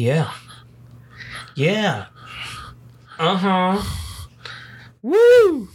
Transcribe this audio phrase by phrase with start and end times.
[0.00, 0.32] Yeah.
[1.56, 2.06] Yeah.
[3.18, 3.82] Uh huh.
[5.02, 5.68] Woo!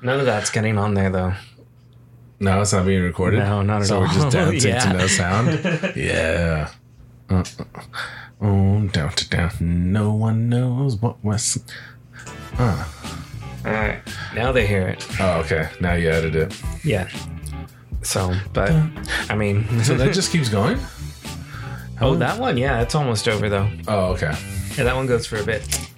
[0.00, 1.32] None of that's getting on there though.
[2.40, 3.38] No, it's not being recorded.
[3.40, 4.02] No, not at so all.
[4.02, 4.92] we're just dancing Yeah.
[4.92, 5.48] to no sound.
[5.96, 6.70] yeah.
[7.28, 7.44] Uh, uh,
[8.40, 9.50] oh, down to down.
[9.60, 11.62] No one knows what was.
[12.58, 12.76] All
[13.64, 13.98] right.
[14.34, 15.04] Now they hear it.
[15.20, 15.68] Oh, okay.
[15.80, 16.62] Now you edit it.
[16.84, 17.08] Yeah.
[18.02, 18.70] So, but
[19.28, 20.78] I mean, So that just keeps going.
[22.00, 23.68] oh, that one, yeah, it's almost over though.
[23.88, 24.32] Oh, okay.
[24.76, 25.90] Yeah, that one goes for a bit.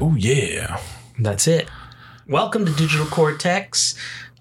[0.00, 0.80] Oh yeah.
[1.18, 1.68] That's it.
[2.28, 3.94] Welcome to Digital Cortex.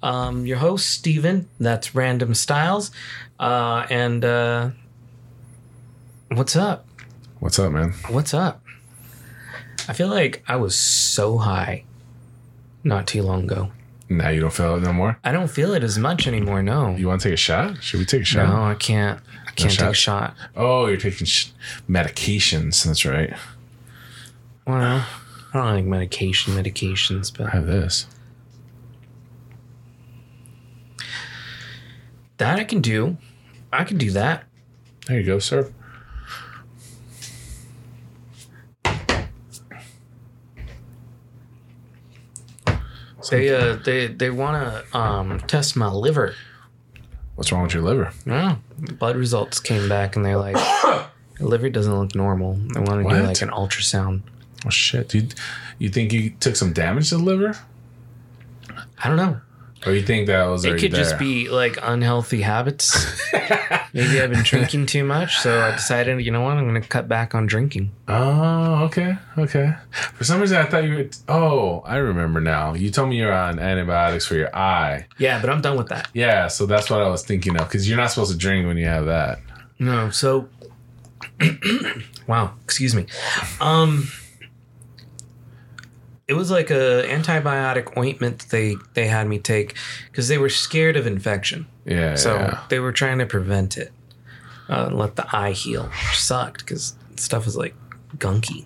[0.03, 1.47] Um, your host, Steven.
[1.59, 2.91] That's Random Stylez.
[3.39, 4.69] Uh, and uh,
[6.31, 6.85] what's up?
[7.39, 7.93] What's up, man?
[8.09, 8.61] What's up?
[9.87, 11.83] I feel like I was so high
[12.83, 13.71] not too long ago.
[14.09, 15.17] Now you don't feel it no more.
[15.23, 16.61] I don't feel it as much anymore.
[16.61, 17.81] No, You want to take a shot?
[17.81, 18.47] Should we take a shot?
[18.49, 19.19] no, I can't.
[19.47, 20.35] I can't take a shot?
[20.35, 20.35] shot.
[20.55, 21.47] Oh, you're taking sh-
[21.89, 22.83] medications.
[22.83, 23.33] That's right.
[24.67, 25.05] Well,
[25.53, 28.07] I don't like medication, medications, but I have this.
[32.37, 33.17] that I can do.
[33.71, 34.45] I can do that.
[35.05, 35.71] There you go, sir.
[43.29, 46.35] They uh, they they want to um test my liver.
[47.35, 48.11] What's wrong with your liver?
[48.25, 50.55] Yeah, blood results came back and they're like,
[51.39, 52.53] your liver doesn't look normal.
[52.73, 53.23] They want to do What?
[53.23, 54.21] like an ultrasound.
[54.65, 55.33] Oh shit, dude.
[55.79, 57.57] You think you took some damage to the liver,
[59.03, 59.41] I don't know.
[59.85, 62.95] or you think that was It could just be like unhealthy habits.
[63.93, 66.87] Maybe I've been drinking too much, so I decided, you know what, I'm going to
[66.87, 67.91] cut back on drinking.
[68.07, 69.73] Oh, okay, okay.
[70.13, 71.09] For some reason, I thought you were.
[71.27, 72.73] Oh, I remember now.
[72.73, 75.07] You told me you're on antibiotics for your eye.
[75.17, 76.07] Yeah, but I'm done with that.
[76.13, 78.77] Yeah, so that's what I was thinking of because you're not supposed to drink when
[78.77, 79.39] you have that.
[79.79, 80.47] No, so
[82.27, 83.07] wow, excuse me.
[83.59, 84.07] Um
[86.27, 89.75] it was like a antibiotic ointment they they had me take
[90.09, 91.67] because they were scared of infection.
[91.85, 92.15] Yeah.
[92.15, 92.63] So yeah.
[92.69, 93.91] they were trying to prevent it.
[94.69, 97.75] Uh, let the eye heal, which sucked because stuff was like
[98.17, 98.65] gunky.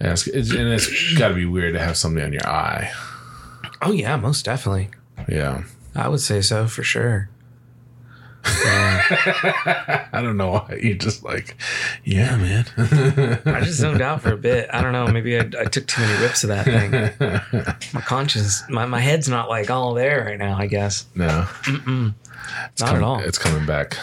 [0.00, 2.90] Yeah, it's, it's, and it's got to be weird to have something on your eye.
[3.82, 4.90] Oh yeah, most definitely.
[5.28, 5.64] Yeah.
[5.94, 7.28] I would say so for sure.
[10.12, 11.56] I don't know why you just like,
[12.04, 12.64] yeah, man.
[13.46, 14.68] I just zoned out for a bit.
[14.72, 15.06] I don't know.
[15.06, 16.90] Maybe I, I took too many rips of that thing.
[17.94, 20.56] My conscience, my, my head's not like all there right now.
[20.58, 22.14] I guess no, not
[22.78, 23.20] com- at all.
[23.20, 23.96] It's coming back.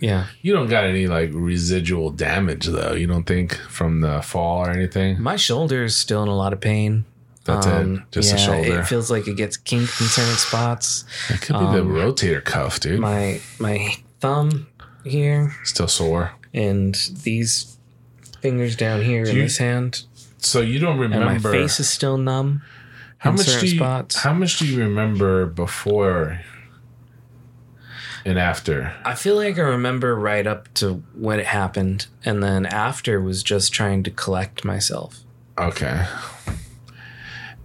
[0.00, 2.92] Yeah, You don't got any like residual damage though.
[2.92, 5.22] You don't think from the fall or anything.
[5.22, 7.04] my shoulder is still in a lot of pain.
[7.44, 7.72] That's it.
[7.72, 8.80] Um, just the shoulder.
[8.80, 11.04] It feels like it gets kinked in certain spots.
[11.28, 13.00] It could be the um, rotator cuff, dude.
[13.00, 14.66] My my thumb
[15.04, 16.32] here Still sore.
[16.54, 17.76] and these
[18.40, 20.04] fingers down here in you- this hand,
[20.38, 22.62] So you don't and remember my face is still numb.
[23.18, 24.16] how in much certain do you, spots.
[24.16, 26.40] how much do you remember before
[28.24, 28.94] and after?
[29.04, 33.42] I feel like I remember right up to when it happened, and then after was
[33.42, 35.20] just trying to collect myself.
[35.58, 36.06] Okay.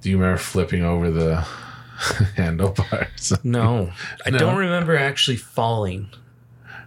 [0.01, 1.35] Do you remember flipping over the
[2.35, 3.33] handlebars?
[3.43, 3.91] No,
[4.25, 4.37] I No.
[4.37, 6.09] don't remember actually falling.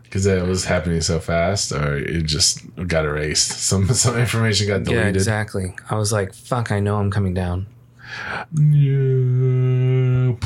[0.03, 3.50] Because it was happening so fast, or it just got erased.
[3.62, 5.05] Some some information got deleted.
[5.05, 5.75] Yeah, exactly.
[5.89, 6.71] I was like, "Fuck!
[6.71, 7.67] I know I'm coming down,"
[8.55, 10.37] Yeah.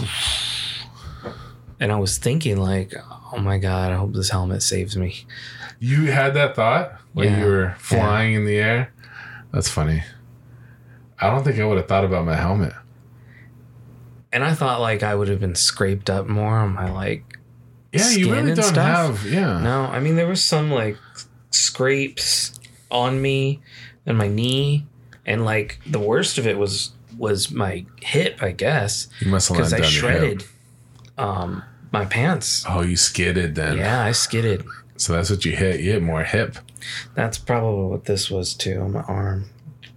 [1.81, 2.95] and I was thinking like,
[3.33, 3.91] "Oh my god!
[3.91, 5.27] I hope this helmet saves me."
[5.81, 7.39] You had that thought when Yeah.
[7.41, 8.93] you were flying in the air.
[9.53, 10.05] That's funny.
[11.19, 12.75] I don't think I would have thought about my helmet.
[14.33, 17.39] And I thought like I would have been scraped up more on my like.
[17.93, 19.23] Yeah, you really don't stuff?
[19.23, 19.33] have.
[19.33, 19.59] Yeah.
[19.61, 20.99] No, I mean there was some like
[21.51, 22.59] scrapes
[22.91, 23.61] on me
[24.05, 24.87] and my knee,
[25.25, 29.57] and like the worst of it was was my hip, I guess, You must have
[29.57, 30.45] because I landed on your shredded
[31.17, 32.65] um my pants.
[32.69, 33.79] Oh, you skidded then.
[33.79, 34.67] Yeah, I skidded.
[34.99, 35.81] So that's what you hit.
[35.81, 36.59] You hit more hip.
[37.15, 39.49] That's probably what this was too on my arm,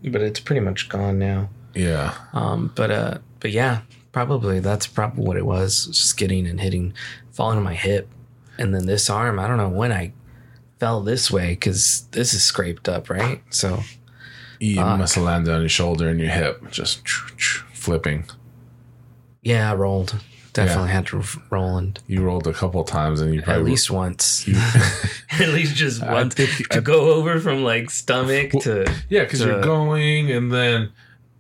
[0.04, 1.50] but it's pretty much gone now.
[1.74, 2.16] Yeah.
[2.34, 3.82] Um, but uh, but yeah,
[4.12, 5.90] probably that's probably what it was.
[5.98, 6.94] Skidding and hitting,
[7.32, 8.10] falling on my hip,
[8.58, 9.40] and then this arm.
[9.40, 10.14] I don't know when I
[10.80, 13.42] fell this way because this is scraped up, right?
[13.50, 13.82] So
[14.60, 14.98] You Fuck.
[15.00, 17.08] must have landed on your shoulder and your hip, just
[17.74, 18.26] flipping.
[19.42, 20.16] Yeah, I rolled.
[20.66, 23.92] Definitely had to roll and You rolled a couple times and you probably at least
[23.92, 24.48] once.
[25.32, 29.62] at least just once think- to go over from like stomach to Yeah, because you're
[29.62, 30.92] going and then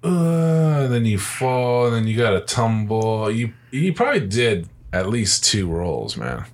[0.04, 3.30] uh, and then you fall and then you got to tumble.
[3.30, 6.46] You you probably did at least two rolls, man.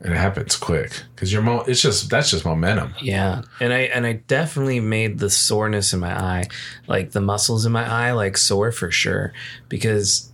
[0.00, 2.94] And it happens quick because you're mo- it's just that's just momentum.
[3.02, 3.42] yeah.
[3.58, 6.44] And I and I definitely made the soreness in my eye,
[6.86, 9.32] like the muscles in my eye, like sore for sure
[9.68, 10.30] because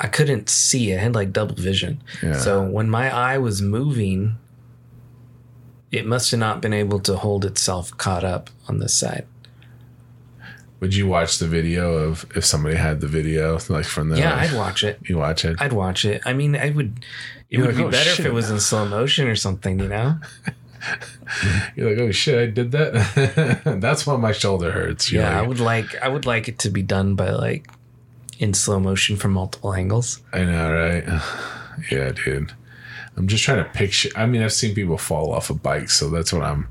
[0.00, 0.94] I couldn't see.
[0.94, 2.02] I had like double vision.
[2.22, 2.34] Yeah.
[2.38, 4.36] So when my eye was moving,
[5.90, 9.26] it must have not been able to hold itself caught up on this side.
[10.80, 14.36] Would you watch the video of if somebody had the video like from the Yeah,
[14.36, 15.00] I'd watch it.
[15.08, 15.56] you watch it?
[15.60, 16.22] I'd watch it.
[16.24, 17.04] I mean, I would.
[17.50, 19.80] It You're would like, be "Oh, better if it was in slow motion or something,
[19.80, 20.18] you know?
[21.74, 23.62] You're like, oh shit, I did that.
[23.80, 25.10] that's why my shoulder hurts.
[25.10, 25.96] You're yeah, I would like.
[26.00, 27.66] I would like it to be done by like
[28.38, 30.20] in slow motion from multiple angles.
[30.32, 31.04] I know, right?
[31.92, 32.52] Yeah, dude.
[33.16, 34.08] I'm just trying to picture.
[34.16, 36.66] I mean, I've seen people fall off a bike, so that's what I'm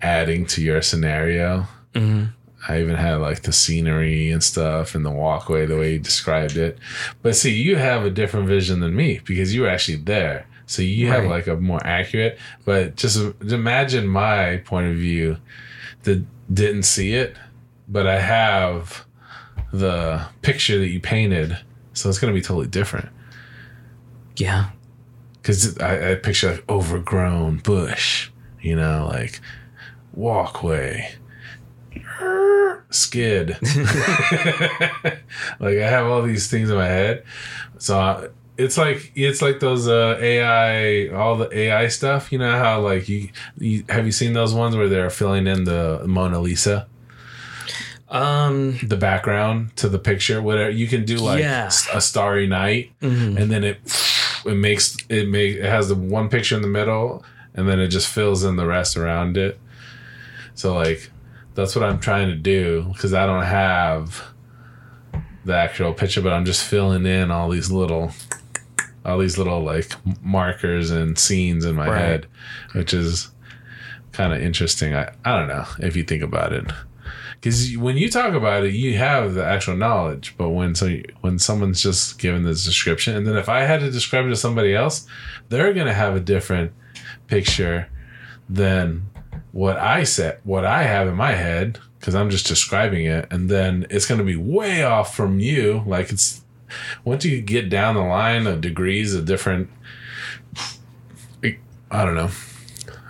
[0.00, 1.66] adding to your scenario.
[1.94, 2.30] Mhm.
[2.66, 6.56] I even had like the scenery and stuff and the walkway, the way you described
[6.56, 6.78] it.
[7.22, 10.46] But see, you have a different vision than me because you were actually there.
[10.66, 15.38] So you have like a more accurate, but just imagine my point of view
[16.04, 17.36] that didn't see it,
[17.86, 19.04] but I have
[19.72, 21.58] the picture that you painted.
[21.92, 23.08] So it's going to be totally different
[24.36, 24.70] Yeah,
[25.34, 28.30] because I, I picture like overgrown bush,
[28.60, 29.40] you know, like
[30.14, 31.14] walkway,
[32.90, 33.58] skid.
[35.60, 37.24] like I have all these things in my head,
[37.78, 42.32] so I, it's like it's like those uh, AI, all the AI stuff.
[42.32, 45.64] You know how like you, you have you seen those ones where they're filling in
[45.64, 46.88] the Mona Lisa,
[48.10, 51.70] um, the background to the picture, whatever you can do like Yeah.
[51.92, 53.36] a starry night mhm.
[53.40, 53.78] and then it
[54.46, 57.22] it makes it make it has the one picture in the middle
[57.54, 59.58] and then it just fills in the rest around it
[60.54, 61.10] so like
[61.54, 64.22] that's what i'm trying to do because i don't have
[65.44, 68.12] the actual picture but i'm just filling in all these little
[69.04, 71.98] all these little like markers and scenes in my Right.
[71.98, 72.26] head
[72.72, 73.28] which is
[74.12, 76.64] kind of interesting i i don't know if you think about it
[77.40, 80.34] because when you talk about it, you have the actual knowledge.
[80.36, 83.90] But when so when someone's just given this description, and then if I had to
[83.90, 85.06] describe it to somebody else,
[85.48, 86.72] they're gonna have a different
[87.28, 87.88] picture
[88.48, 89.08] than
[89.52, 93.48] what I said, what I have in my head, because I'm just describing it, and
[93.48, 95.84] then it's gonna be way off from you.
[95.86, 96.42] Like it's
[97.04, 99.70] once you get down the line of degrees of different,
[101.90, 102.30] I don't know.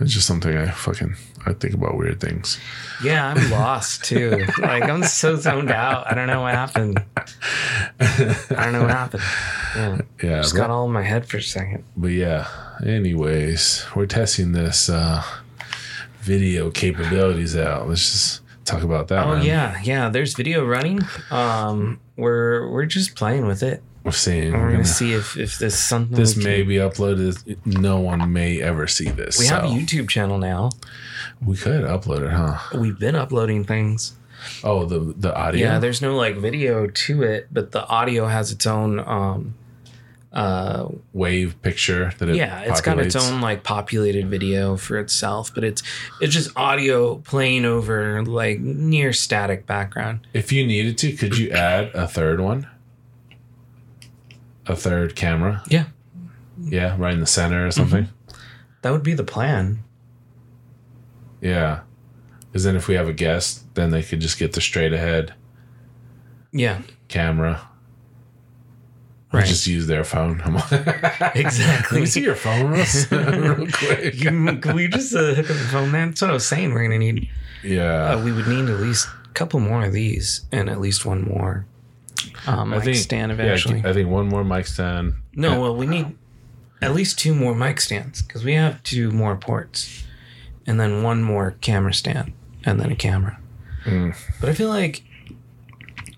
[0.01, 1.17] It's just something I fucking
[1.49, 2.59] I think about weird things.
[3.03, 4.45] yeah, I'm lost too.
[4.59, 6.11] like I'm so zoned out.
[6.11, 7.03] I don't know what happened.
[8.01, 9.23] I don't know what happened.
[9.75, 11.85] Yeah, Yeah, just but- got all in my head for a second.
[11.97, 12.47] But yeah,
[12.85, 15.23] anyways, we're testing this uh,
[16.21, 17.89] video capabilities out.
[17.89, 19.27] Let's just talk about that.
[19.27, 19.45] Oh man.
[19.45, 20.09] yeah, yeah.
[20.11, 21.01] There's video running.
[21.31, 23.83] Um, we're we're just playing with it.
[24.05, 24.53] we're seeing.
[24.53, 27.57] We're We're gonna gonna, see if if this something this may can- be uploaded.
[27.67, 29.39] No one may ever see this.
[29.39, 30.71] We have a YouTube channel now.
[31.45, 32.59] We could upload it, huh?
[32.79, 34.15] We've been uploading things.
[34.63, 35.61] Oh, the the audio.
[35.67, 38.99] Yeah, there's no like video to it, but the audio has its own.
[39.01, 39.55] Um,
[40.31, 45.53] uh, wave picture that it yeah, it's got its own like populated video for itself,
[45.55, 45.83] but it's
[46.21, 50.27] it's just audio playing over like near static background.
[50.35, 52.67] If you needed to, could you add a third one?
[54.67, 55.63] A third camera?
[55.67, 55.87] Yeah,
[56.61, 58.09] Yeah, right in the center or something.
[58.83, 59.83] that would be the plan.
[61.41, 61.81] Yeah.
[62.47, 65.35] Because then if we have a guest, then they could just get the straight ahead
[66.53, 67.61] Yeah, camera.
[69.33, 69.47] Or Right.
[69.47, 70.41] just use their phone.
[71.35, 71.97] Exactly.
[71.97, 74.19] Let me see your phone Russ, real quick.
[74.19, 75.91] Can can we just uh, hook up the phone?
[75.93, 76.73] Man, that's what I was saying.
[76.73, 77.29] We're gonna need.
[77.63, 78.13] Yeah.
[78.15, 81.23] Uh, we would need at least a couple more of these, and at least one
[81.29, 81.67] more
[82.47, 83.55] um, I mic think stand yeah.
[83.85, 85.15] I think one more mic stand.
[85.35, 86.17] no, well, we need
[86.81, 90.05] at least two more mic stands because we have two more ports,
[90.69, 92.33] and then one more camera stand,
[92.65, 93.41] and then a camera.
[93.85, 94.15] Mm.
[94.39, 95.03] But I feel like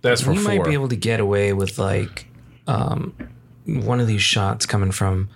[0.03, 2.27] That's for we might be able to get away with like
[2.67, 3.15] um,
[3.65, 5.29] one of these shots coming from,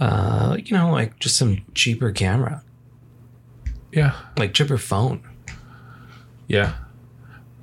[0.00, 2.62] uh, you know, like just some cheaper camera,
[3.90, 4.14] yeah.
[4.36, 5.26] like cheaper phone.
[6.46, 6.74] Yeah.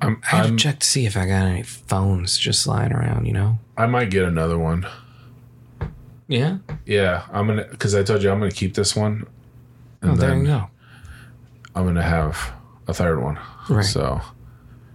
[0.02, 3.26] I'm, I have to check to see if I got any phones just lying around.
[3.26, 3.58] You know?
[3.76, 4.86] I might get another one.
[6.26, 6.58] Yeah.
[6.86, 7.26] Yeah.
[7.30, 9.26] I'm to, because I told you I'm going to keep this one.
[10.02, 10.70] Oh, And there you go.
[11.74, 12.52] I'm going to have
[12.88, 13.38] a third one.
[13.68, 13.84] Right.
[13.84, 14.20] So,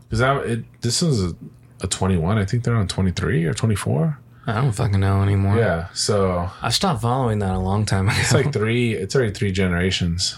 [0.03, 1.35] because I it, this is a,
[1.81, 2.37] a 21.
[2.37, 4.19] I think they're on 23 or 24.
[4.47, 5.57] I don't fucking know anymore.
[5.57, 5.87] Yeah.
[5.93, 8.17] So I stopped following that a long time ago.
[8.19, 8.93] it's like three.
[8.93, 10.35] It's already three generations.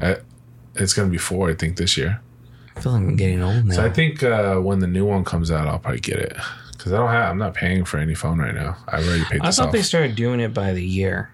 [0.00, 0.16] Uh,
[0.76, 2.20] It's gonna be four, I think, this year.
[2.76, 3.74] I feel like I'm getting old now.
[3.74, 6.36] So I think uh, when the new one comes out, I'll probably get it
[6.72, 7.30] because I don't have.
[7.30, 8.76] I'm not paying for any phone right now.
[8.86, 9.72] I've already paid I thought off.
[9.72, 11.30] they started doing it by the year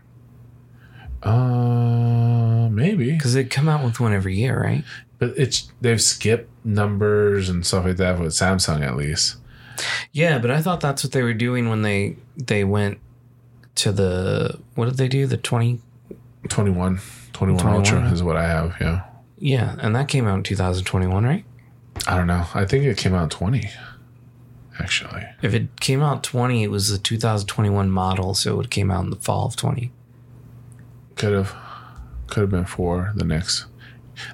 [1.26, 4.84] uh, maybe, because they come out with one every year, right?
[5.18, 9.36] but it's they've skipped numbers and stuff like that with Samsung at least.
[10.12, 12.98] Yeah, but I thought that's what they were doing when they they went
[13.76, 15.26] to the what did they do?
[15.26, 15.80] The twenty
[16.48, 17.00] 21,
[17.32, 17.66] 21, 21.
[17.74, 18.76] Ultra is what I have.
[18.80, 19.04] Yeah,
[19.38, 21.44] yeah, and that came out in 2021, right?
[22.06, 22.46] I don't know.
[22.54, 23.68] I think it came out 20.
[24.78, 29.04] Actually, If it came out 20, it was the 2021 model, so it came out
[29.04, 29.90] in the fall of 20.
[31.16, 31.54] Could have
[32.28, 33.66] could have been four the next.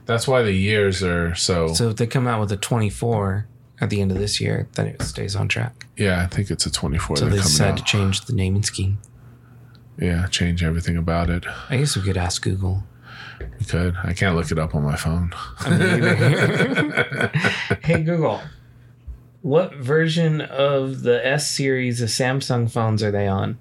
[0.06, 1.68] That's why the years are so.
[1.74, 3.46] So if they come out with a 24
[3.80, 5.86] at the end of this year, then it stays on track.
[5.96, 7.76] yeah, I think it's a 24 So they coming decided out.
[7.78, 8.98] to change the naming scheme.
[9.98, 11.44] Yeah, change everything about it.
[11.68, 12.84] I guess we could ask Google.
[13.58, 13.96] We could.
[14.04, 15.32] I can't look it up on my phone.
[17.82, 18.40] hey Google,
[19.42, 23.58] what version of the S series of Samsung phones are they on?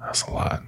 [0.00, 0.62] That's a lot.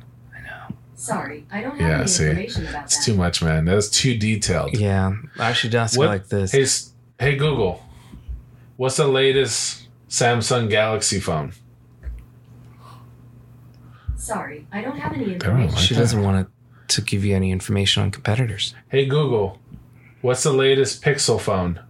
[1.05, 3.05] Sorry, I don't have Yeah, any see, information about It's that.
[3.07, 3.65] too much, man.
[3.65, 4.77] That's too detailed.
[4.77, 6.53] Yeah, I should ask What- it like this.
[7.19, 7.83] Hey, hey Google,
[8.77, 11.53] what's the latest Samsung Galaxy phone?
[14.17, 15.75] Sorry, I don't have any information.
[15.75, 16.01] like she that.
[16.01, 16.47] doesn't want
[16.89, 18.75] to, to give you any information on competitors.
[18.91, 19.59] Hey Google,
[20.21, 21.81] what's the latest Pixel phone?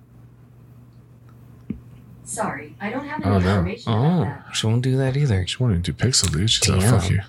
[2.22, 3.50] Sorry, I don't have Oh, any no.
[3.50, 4.54] information about Oh, that.
[4.56, 5.44] she won't do that either.
[5.48, 6.48] She won't even do Pixel, dude.
[6.48, 7.00] She's like, Damn.
[7.00, 7.20] fuck you.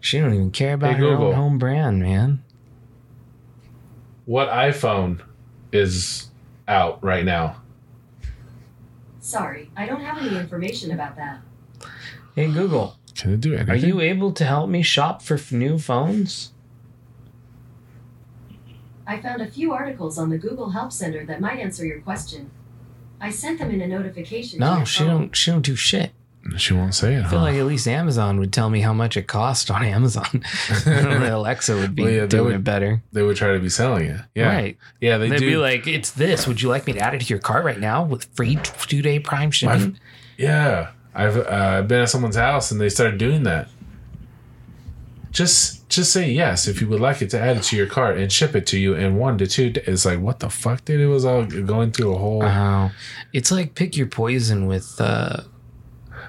[0.00, 1.26] She don't even care about Hey, her Google.
[1.28, 2.42] own home brand, man.
[4.24, 5.20] What iPhone
[5.72, 6.28] is
[6.68, 7.56] out right now?
[9.20, 11.40] Sorry, I don't have any information about that.
[12.34, 13.70] Hey Google, Can it do anything?
[13.70, 16.52] are you able to help me shop for f- new phones?
[19.06, 22.50] I found a few articles on the Google Help Center that might answer your question.
[23.20, 24.58] I sent them in a notification.
[24.58, 25.08] to No, your she phone.
[25.08, 25.36] don't.
[25.36, 26.12] She don't do shit.
[26.56, 27.24] She won't say it.
[27.24, 27.44] I feel huh?
[27.46, 30.42] like at least Amazon would tell me how much it cost on Amazon.
[30.86, 33.02] Alexa would be Well, yeah, doing would- it better.
[33.12, 34.20] they would try to be selling it.
[34.34, 34.76] Yeah, Right.
[35.00, 35.46] yeah, they They'd do.
[35.46, 36.46] be like, "It's this.
[36.46, 39.02] Would you like me to add it to your cart right now with free two
[39.02, 39.98] day Prime shipping?"
[40.36, 43.68] Yeah, I've uh, I've been at someone's house and they started doing that.
[45.30, 48.16] Just just say yes if you would like it to add it to your cart
[48.16, 49.70] and ship it to you in one to two.
[49.70, 49.84] days.
[49.86, 51.00] It's like what the fuck, dude?
[51.00, 52.90] It was all going through a whole Oh,
[53.34, 55.42] it's like pick your poison with uh,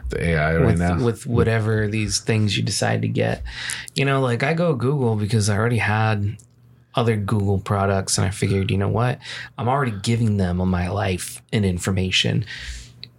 [0.09, 1.03] the AI right with now.
[1.03, 3.43] with whatever these things you decide to get.
[3.95, 6.37] You know, like I go Google because I already had
[6.95, 9.19] other Google products, and I figured, you know what,
[9.57, 12.43] I'm already giving them on my life and information.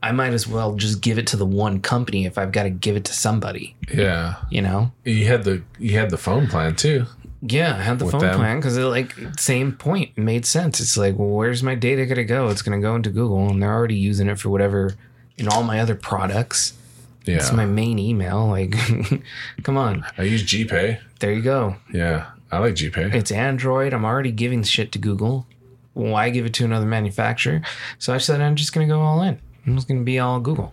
[0.03, 2.71] I might as well just give it to the one company if I've got to
[2.71, 3.77] give it to somebody.
[3.93, 4.93] yeah, You know?
[5.05, 7.07] you had the you had the phone plan too.
[7.41, 8.35] Yeah, I had the phone them.
[8.35, 10.81] plan because it like same point made sense.
[10.81, 12.49] It's like, well, where's my data gonna go?
[12.49, 14.95] It's gonna go into Google, and they're already using it for whatever
[15.37, 16.73] in all my other products.
[17.29, 18.47] Yeah, It's my main email.
[18.49, 18.75] Like,
[19.63, 20.99] come on, I use GPay.
[21.21, 21.77] there you go.
[21.93, 23.13] Yeah, I like GPay.
[23.15, 23.93] It's Android.
[23.93, 25.47] I'm already giving shit to Google.
[25.93, 27.61] Why give it to another manufacturer?
[27.99, 29.39] So I said I'm just gonna go all in.
[29.67, 30.73] I'm just gonna be all Google.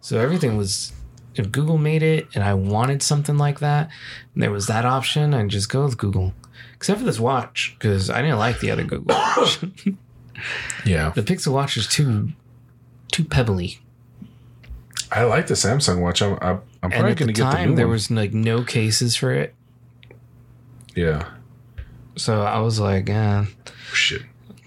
[0.00, 0.92] So everything was
[1.34, 3.88] if Google made it and I wanted something like that,
[4.36, 6.34] there was that option, I'd just go with Google.
[6.76, 9.64] Except for this watch, because I didn't like the other Google watch.
[10.84, 12.32] yeah, the Pixel watch is too
[13.10, 13.80] too pebbly.
[15.14, 16.22] I like the Samsung watch.
[16.22, 17.92] I'm I'm, probably the gonna get the time new there one.
[17.92, 19.54] was like no cases for it.
[20.96, 21.28] yeah,
[22.16, 23.46] So I was like, eh, I'm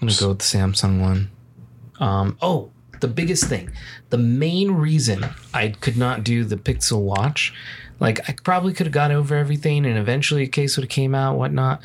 [0.00, 1.30] gonna go with the Samsung one.
[1.98, 3.70] Um, oh, the biggest thing,
[4.10, 7.52] the main reason I could not do the Pixel Watch,
[7.98, 11.14] like I probably could have got over everything, and eventually a case would have came
[11.14, 11.80] out, whatnot.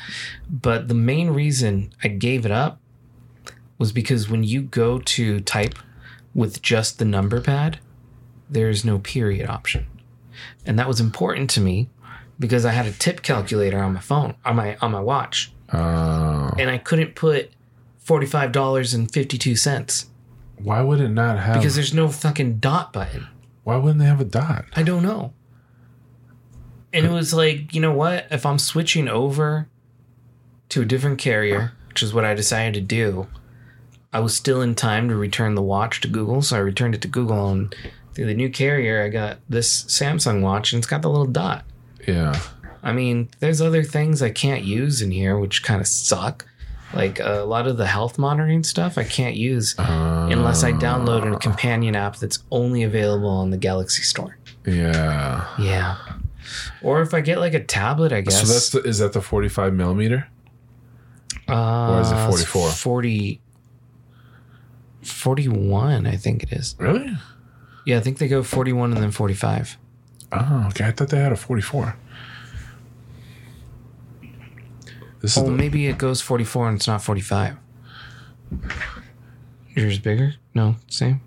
[0.48, 2.78] But the main reason I gave it up
[3.76, 5.74] was because when you go to type
[6.32, 7.80] with just the number pad,
[8.52, 9.86] there's no period option,
[10.66, 11.88] and that was important to me
[12.38, 16.50] because I had a tip calculator on my phone on my on my watch Uh,
[16.58, 17.50] and I couldn't put
[17.98, 20.06] forty-five dollars and fifty-two cents
[20.58, 21.56] why would it not have?
[21.56, 23.26] because there's no fucking dot button.
[23.64, 24.64] why wouldn't they have a dot?
[24.76, 25.32] I don't know.
[26.92, 28.26] And it was like, you know what?
[28.30, 29.66] If I'm switching over
[30.68, 33.26] to a different carrier, which is what I decided to do,
[34.12, 37.00] I was still in time to return the watch to Google, so I returned it
[37.02, 37.48] to Google.
[37.48, 37.74] And
[38.14, 41.64] through the new carrier, I got this Samsung watch, and it's got the little dot.
[42.06, 42.40] Yeah,
[42.82, 46.46] I mean, there's other things I can't use in here, which kind of suck.
[46.94, 51.38] Like a lot of the health monitoring stuff, I can't use unless I download a
[51.38, 54.36] companion app that's only available on the Galaxy Store.
[54.66, 55.48] Yeah.
[55.58, 55.96] Yeah.
[56.82, 58.46] Or if I get like a tablet, I guess.
[58.46, 60.28] So that's the, is that the 45 millimeter?
[61.48, 62.70] uh, or is it it's 44?
[62.70, 63.40] 40,
[65.02, 66.76] 41, I think it is.
[66.78, 67.12] Really?
[67.84, 69.76] Yeah, I think they go 41 and then 45.
[70.32, 70.84] Oh, okay.
[70.86, 71.96] I thought they had a 44.
[75.20, 77.56] This is Oh, the, maybe it goes 44 and it's not 45.
[79.74, 80.34] Yours bigger?
[80.54, 81.20] No, same.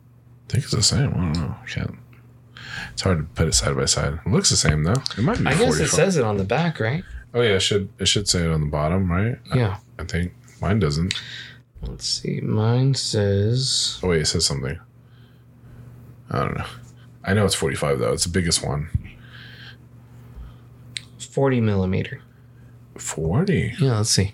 [0.47, 1.09] I think it's the same.
[1.09, 1.55] I don't know.
[1.61, 1.95] I can't.
[2.93, 4.19] It's hard to put it side by side.
[4.25, 5.01] It looks the same though.
[5.17, 5.45] It might be.
[5.47, 5.85] I guess 44.
[5.85, 7.03] it says it on the back, right?
[7.33, 9.37] Oh yeah, it should it should say it on the bottom, right?
[9.53, 9.77] Yeah.
[9.99, 11.13] I think mine doesn't.
[11.81, 12.39] Let's see.
[12.41, 14.79] Mine says Oh wait, it says something.
[16.29, 16.65] I don't know.
[17.23, 18.13] I know it's 45 though.
[18.13, 18.89] It's the biggest one.
[21.17, 22.21] 40 millimeter.
[22.97, 23.73] 40.
[23.79, 24.33] Yeah, let's see.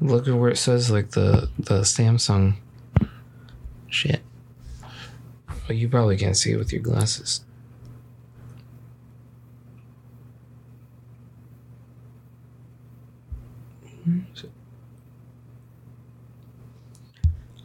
[0.00, 2.56] Look at where it says like the the Samsung
[3.88, 4.22] shit.
[5.68, 7.44] Well, you probably can't see it with your glasses.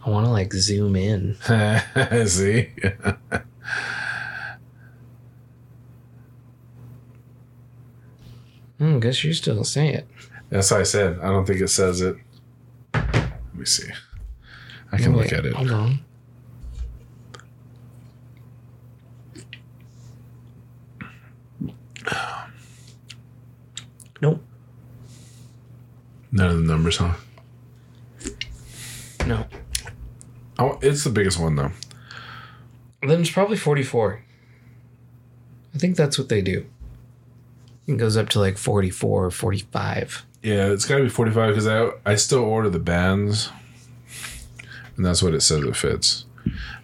[0.09, 1.35] I want to like zoom in.
[2.25, 2.71] See?
[8.79, 10.07] Hmm, guess you still say it.
[10.49, 11.19] That's what I said.
[11.19, 12.15] I don't think it says it.
[12.91, 13.87] Let me see.
[14.91, 15.53] I can look at it.
[15.53, 15.99] Hold on.
[24.21, 24.43] Nope.
[26.31, 27.13] None of the numbers, huh?
[29.27, 29.45] No.
[30.59, 31.71] Oh, it's the biggest one though.
[33.01, 34.21] Then it's probably 44.
[35.73, 36.65] I think that's what they do.
[37.87, 40.25] It goes up to like 44 or 45.
[40.43, 43.49] Yeah, it's got to be 45 because I I still order the bands,
[44.95, 46.25] and that's what it says it fits.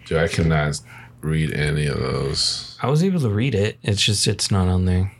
[0.06, 0.80] Dude, I cannot
[1.20, 2.78] read any of those.
[2.82, 3.78] I was able to read it.
[3.82, 5.12] It's just, it's not on there.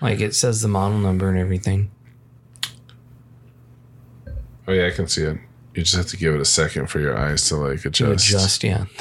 [0.00, 1.90] Like it says the model number and everything.
[4.66, 5.38] Oh yeah, I can see it.
[5.74, 8.28] You just have to give it a second for your eyes to like To adjust.
[8.28, 8.84] adjust, yeah.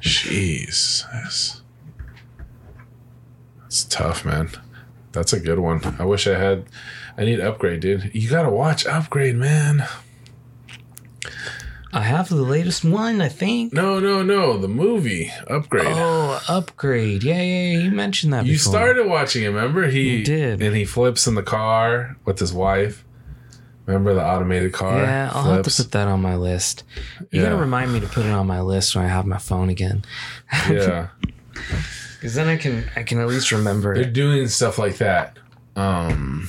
[0.00, 1.62] Jeez, that's,
[3.60, 4.50] that's tough, man.
[5.12, 5.96] That's a good one.
[5.98, 6.66] I wish I had.
[7.16, 8.10] I need upgrade, dude.
[8.14, 9.86] You gotta watch upgrade, man.
[11.92, 13.72] I have the latest one, I think.
[13.72, 14.58] No, no, no.
[14.58, 15.86] The movie upgrade.
[15.86, 17.22] Oh, upgrade.
[17.22, 17.78] Yeah, yeah, yeah.
[17.84, 18.72] You mentioned that you before.
[18.72, 19.86] started watching it, remember?
[19.88, 20.60] He You did.
[20.60, 23.04] and he flips in the car with his wife.
[23.86, 24.96] Remember the automated car?
[24.98, 26.84] Yeah, I'll have to put that on my list.
[27.30, 29.68] You gotta remind me to put it on my list when I have my phone
[29.68, 30.04] again.
[30.70, 31.08] yeah.
[32.18, 34.14] Because then I can I can at least remember they're it.
[34.14, 35.36] doing stuff like that.
[35.76, 36.48] Um,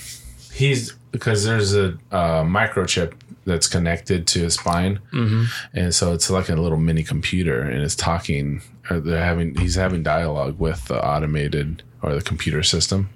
[0.54, 3.12] he's because there's a uh, microchip
[3.45, 5.43] that's connected to his spine, hmm
[5.74, 8.62] and so it's like a little mini computer, and it's talking.
[8.89, 13.10] Or they're having he's having dialogue with the automated or the computer system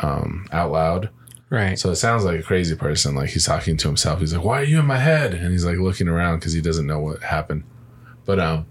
[0.00, 1.08] um, out loud.
[1.48, 1.78] Right.
[1.78, 3.14] So it sounds like a crazy person.
[3.14, 4.18] Like he's talking to himself.
[4.20, 6.60] He's like, "Why are you in my head?" And he's like looking around because he
[6.60, 7.62] doesn't know what happened.
[8.24, 8.66] But um,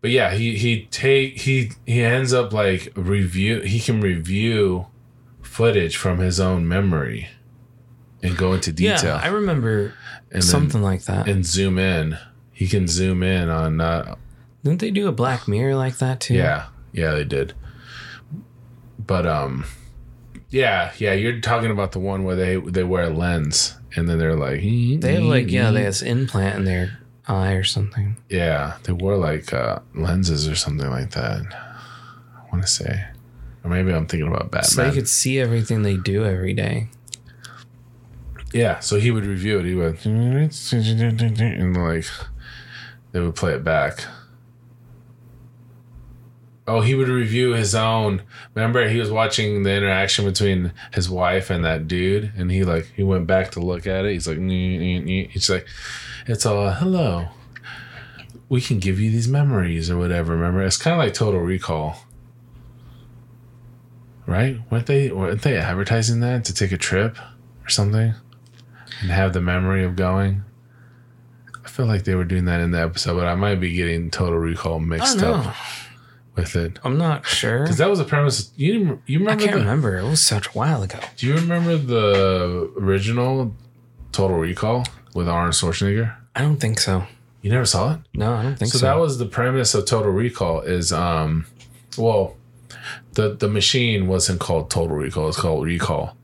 [0.00, 3.60] but yeah, he he take he he ends up like review.
[3.62, 4.86] He can review
[5.42, 7.28] footage from his own memory
[8.22, 9.94] and go into detail Yeah, I remember
[10.30, 11.26] and something like that.
[11.28, 12.16] and zoom in.
[12.52, 14.14] He can zoom in on uh,
[14.62, 16.34] Didn't they do a Black Mirror like that too?
[16.34, 17.54] Yeah, yeah, they did.
[19.04, 19.64] But um,
[20.50, 24.18] yeah, yeah, you're talking about the one where they they wear a lens and then
[24.18, 28.16] they're like They have like yeah, they have this implant in their eye or something.
[28.30, 31.42] yeah they wore like uh, lenses or something like that.
[31.52, 33.04] I want to say,
[33.62, 34.64] or maybe I'm thinking about Batman.
[34.64, 36.88] So they could see everything they do every day.
[38.54, 39.66] yeah, so he would review it.
[39.66, 42.06] He would and like
[43.12, 44.04] they would play it back.
[46.68, 48.20] Oh, he would review his own.
[48.54, 52.92] Remember, he was watching the interaction between his wife and that dude, and he like
[52.94, 54.12] he went back to look at it.
[54.12, 55.66] He's like, he's like,
[56.26, 57.28] it's all uh, hello.
[58.50, 60.34] We can give you these memories or whatever.
[60.36, 61.96] Remember, it's kind of like Total Recall,
[64.26, 64.60] right?
[64.70, 65.10] weren't they?
[65.10, 67.16] weren't they advertising that to take a trip
[67.64, 68.12] or something,
[69.00, 70.44] and have the memory of going?
[71.64, 74.10] I feel like they were doing that in the episode, but I might be getting
[74.10, 75.54] Total Recall mixed up
[76.38, 76.78] with it.
[76.84, 77.62] I'm not sure.
[77.62, 78.52] Because that was the premise.
[78.56, 79.42] You you remember?
[79.42, 79.96] I can't the, remember.
[79.98, 80.98] It was such a while ago.
[81.16, 83.54] Do you remember the original
[84.12, 86.14] Total Recall with Arnold Schwarzenegger?
[86.34, 87.04] I don't think so.
[87.42, 88.00] You never saw it.
[88.14, 88.86] No, I don't think So, so.
[88.86, 90.60] that was the premise of Total Recall.
[90.60, 91.46] Is um,
[91.96, 92.36] well,
[93.12, 95.28] the the machine wasn't called Total Recall.
[95.28, 96.16] It's called Recall,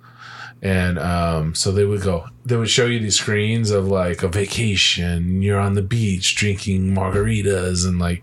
[0.64, 4.28] and um, so they would go they would show you these screens of like a
[4.28, 8.22] vacation you're on the beach drinking margaritas and like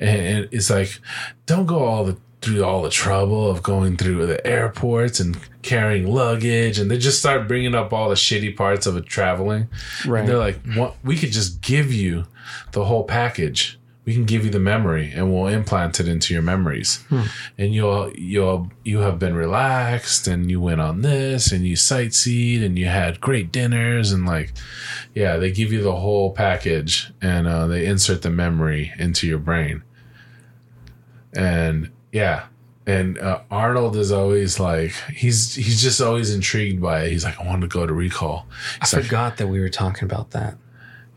[0.00, 0.98] and, it's like
[1.44, 6.06] don't go all the through all the trouble of going through the airports and carrying
[6.06, 9.68] luggage and they just start bringing up all the shitty parts of it traveling
[10.06, 10.20] Right.
[10.20, 12.24] and they're like what we could just give you
[12.72, 16.42] the whole package we can give you the memory and we'll implant it into your
[16.42, 17.04] memories.
[17.58, 22.62] And you'll you'll you have been relaxed and you went on this and you sightseed
[22.62, 24.52] and you had great dinners and like
[25.12, 29.38] yeah they give you the whole package and uh, they insert the memory into your
[29.38, 29.82] brain.
[31.34, 32.46] And yeah.
[32.86, 37.10] And uh, arnold is always like he's he's just always intrigued by it.
[37.10, 38.46] He's like i want to go to recall.
[38.80, 40.56] I like, forgot that we were talking about that.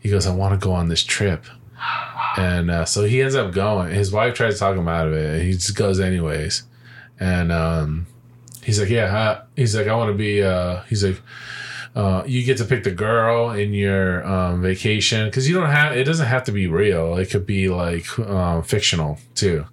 [0.00, 1.44] he goes, I want to go on this trip.
[2.36, 3.92] And uh, so he ends up going.
[3.92, 5.42] His wife tries to talk him out of it.
[5.42, 6.62] He just goes anyways.
[7.18, 8.06] And um,
[8.62, 9.16] he's like, yeah.
[9.16, 10.42] Uh, he's like, I want to be.
[10.42, 11.20] Uh, he's like,
[11.94, 15.96] uh, you get to pick the girl in your um, vacation because you don't have.
[15.96, 17.16] It doesn't have to be real.
[17.16, 19.66] It could be like uh, fictional too.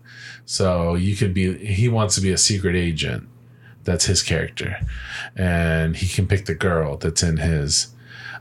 [0.46, 1.58] So you could be.
[1.66, 3.28] He wants to be a secret agent.
[3.84, 4.78] That's his character,
[5.36, 7.88] and he can pick the girl that's in his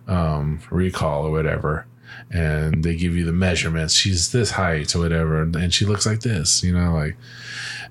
[0.09, 1.87] um, recall or whatever,
[2.30, 3.94] and they give you the measurements.
[3.94, 7.16] She's this height or whatever, and she looks like this, you know, like,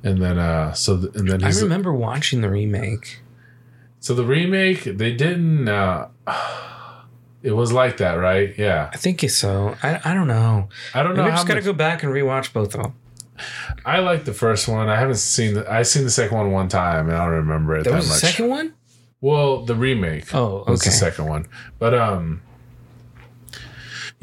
[0.04, 3.20] and then uh, so th- and then I remember watching the remake.
[4.00, 5.68] so the remake they didn't.
[5.68, 6.08] uh
[7.44, 8.58] It was like that, right?
[8.58, 9.76] Yeah, I think so.
[9.84, 10.68] I, I don't know.
[10.96, 12.94] I don't know I just got to go back and rewatch both of them.
[13.86, 14.90] I like the first one.
[14.90, 15.72] I haven't seen the.
[15.72, 18.10] I seen the second one one time, and I don't remember it There that was
[18.10, 18.18] much.
[18.18, 18.74] second one?
[19.22, 20.34] Well, the remake.
[20.34, 20.72] Oh, okay.
[20.72, 21.46] was the second one.
[21.78, 22.42] But um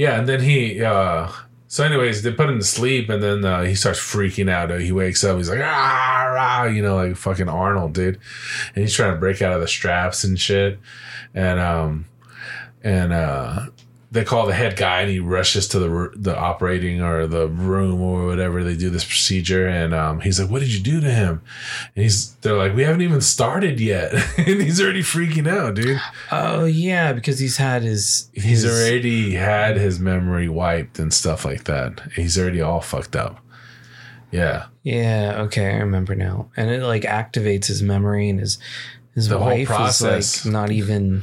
[0.02, 1.30] yeah, and then he uh
[1.68, 4.78] so anyways, they put him to sleep and then uh, he starts freaking out.
[4.78, 8.18] He wakes up, he's like, ah, rah, you know, like fucking Arnold, dude.
[8.74, 10.78] And he's trying to break out of the straps and shit.
[11.34, 12.06] And um
[12.82, 13.66] and uh
[14.12, 18.00] they call the head guy and he rushes to the the operating or the room
[18.00, 21.10] or whatever they do this procedure and um, he's like what did you do to
[21.10, 21.40] him
[21.96, 25.98] and he's they're like we haven't even started yet and he's already freaking out dude
[26.30, 28.28] Oh, yeah, because he's had his.
[28.34, 33.38] he's already had his memory wiped and stuff like that he's already all fucked up
[34.30, 36.50] yeah Yeah, okay, I remember now.
[36.56, 38.58] And it like activates his memory and his
[39.14, 40.38] his The whole wife process.
[40.38, 41.22] is like not even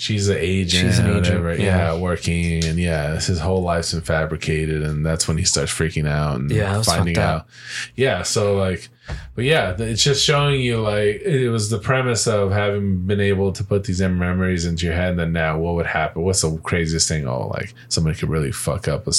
[0.00, 1.54] she's an agent She's an agent, whatever.
[1.56, 1.92] yeah.
[1.92, 1.98] yeah.
[1.98, 6.40] working and yeah his whole life's been fabricated and that's when he starts freaking out
[6.40, 7.48] and Yeah, finding out up.
[7.96, 8.88] yeah so like
[9.34, 13.52] but yeah it's just showing you like it was the premise of having been able
[13.52, 16.56] to put these memories into your head and then now what would happen what's the
[16.58, 19.12] craziest thing oh like somebody could really fuck up a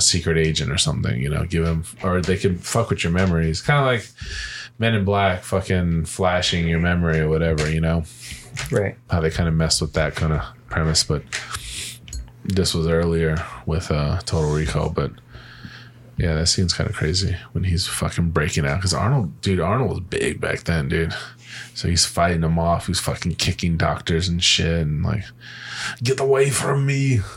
[0.00, 3.60] secret agent or something you know give him or they could fuck with your memories
[3.60, 4.08] kind of like
[4.78, 8.02] men in black fucking flashing your memory or whatever you know
[8.70, 8.96] right.
[9.10, 11.22] how they kind of messed with that kind of premise, but
[12.44, 14.90] this was earlier with uh, Total Recall.
[14.90, 15.12] But
[16.16, 19.90] yeah, that scene's kind of crazy when he's fucking breaking out because Arnold, dude, Arnold
[19.90, 21.14] was big back then, dude.
[21.74, 22.86] So he's fighting them off.
[22.88, 25.24] He's fucking kicking doctors and shit, and like,
[26.02, 27.20] get away from me.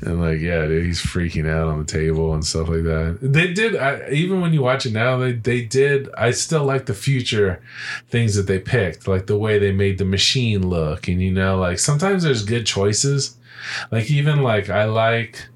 [0.00, 3.18] and like, yeah, dude, he's freaking out on the table and stuff like that.
[3.22, 6.08] They did, I, even when you watch it now, they they did.
[6.16, 7.62] I still like the future
[8.08, 11.58] things that they picked, like the way they made the machine look, and you know,
[11.58, 13.36] like sometimes there's good choices.
[13.90, 15.46] Like even like I like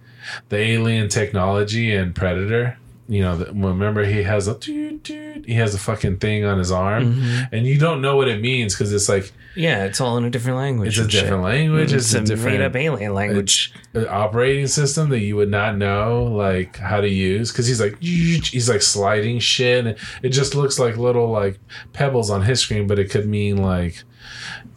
[0.48, 2.78] the alien technology and Predator.
[3.06, 7.14] You know, the, remember he has a he has a fucking thing on his arm,
[7.16, 7.48] Mhm.
[7.52, 10.30] and you don't know what it means because it's like Yeah, it's all in a
[10.30, 10.88] different language.
[10.88, 11.22] it's a and shit.
[11.22, 13.72] different language, It's, it's, a, different made up alien language.
[14.08, 18.68] operating system that you would not know like how to use because he's like he's
[18.70, 21.58] like sliding shit and it just looks like little like
[21.92, 24.02] pebbles on his screen but it could mean like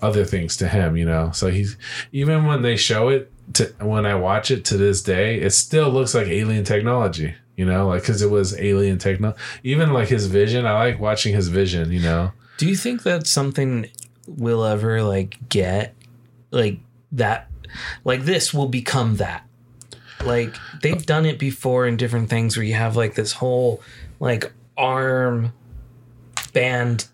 [0.02, 1.78] other things to him you know so he's
[2.12, 5.90] even when they show it to when i watch it to this day it still
[5.90, 10.28] looks like alien technology you know like because it was alien techno even like his
[10.28, 13.88] vision i like watching his vision you know Do you think that's something
[14.28, 15.94] we'll ever like get?
[16.50, 16.80] Like
[17.12, 17.50] that
[18.04, 19.46] like this will become that.
[20.24, 23.82] Like they've done it before in different things where you have like this whole
[24.20, 25.54] like arm
[26.54, 27.08] band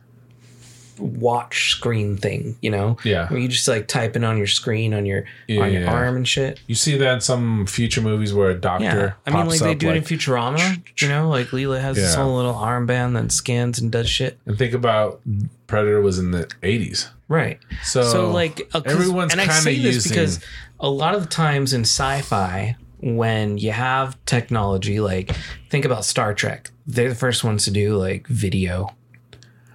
[0.99, 2.97] watch screen thing, you know?
[3.03, 5.82] yeah Where you just like type it on your screen on your Yeah, on your
[5.84, 5.93] yeah.
[5.93, 6.60] arm and shit.
[6.67, 8.86] you see that in some future movies where a doctor
[9.25, 9.32] Yeah.
[9.34, 12.36] I mean like they do it in Futurama, you know, like Leela has this whole
[12.36, 14.38] little armband that scans and does shit.
[14.45, 15.21] And think about
[15.67, 17.10] Predator was in the 80s.
[17.27, 17.60] Right.
[17.84, 20.39] So, so like uh, everyone's I kinda say this using- because
[20.79, 25.32] a lot of the times in sci-fi when you have technology like
[25.69, 28.93] think about Star Trek they're the first ones to do like video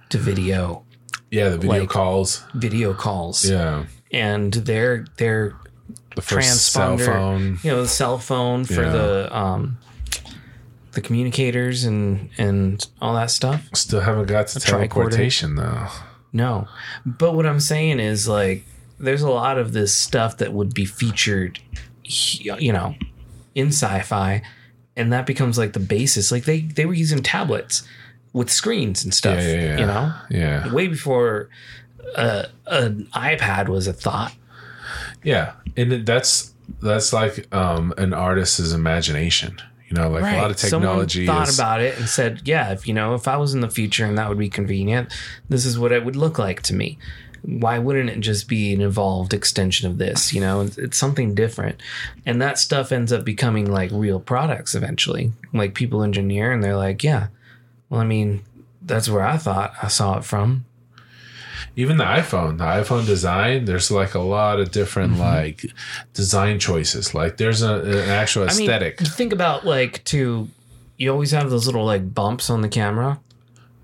[0.09, 0.83] to video
[1.31, 2.43] Yeah, the video Like- calls.
[2.55, 5.53] video calls, Yeah, and they're they're
[6.15, 7.59] the first cell transponder, phone.
[7.63, 8.89] you know, the cell phone for Yeah.
[8.91, 9.77] the um
[10.93, 13.67] the communicators and and all that stuff.
[13.73, 15.87] Still haven't got to teleportation though.
[16.33, 16.67] No.
[17.05, 18.65] But what I'm saying is like
[18.99, 21.59] there's a lot of this stuff that would be featured
[22.03, 22.95] you know
[23.55, 24.41] in sci-fi
[24.97, 26.31] and that becomes like the basis.
[26.31, 27.83] Like they they were using tablets
[28.33, 29.79] with screens and stuff, Yeah, yeah, yeah.
[29.79, 30.13] you know?
[30.29, 31.49] Yeah, Way before
[32.15, 34.33] uh, an iPad was a thought.
[35.23, 39.57] yeah, and that's that's like um an artist's imagination.
[39.89, 42.71] You know, like a lot of technology Someone thought is about it and said, "Yeah,
[42.71, 45.11] if you know, if I was in the future and that would be convenient,
[45.49, 46.99] this is what it would look like to me."
[47.41, 50.33] Why wouldn't it just be an evolved extension of this?
[50.33, 51.81] You know, it's, it's something different,
[52.25, 55.31] and that stuff ends up becoming like real products eventually.
[55.53, 57.27] Like people engineer and they're like, "Yeah,
[57.89, 58.41] well, I mean,
[58.81, 60.65] that's where I thought I saw it from."
[61.75, 65.21] even the iPhone, the iPhone design, there's like a lot of different Mm-hmm.
[65.21, 65.65] like
[66.13, 67.13] design choices.
[67.13, 68.99] Like there's a, an actual aesthetic.
[68.99, 70.49] I mean, think about like to
[70.97, 73.19] you always have those little like bumps on the camera.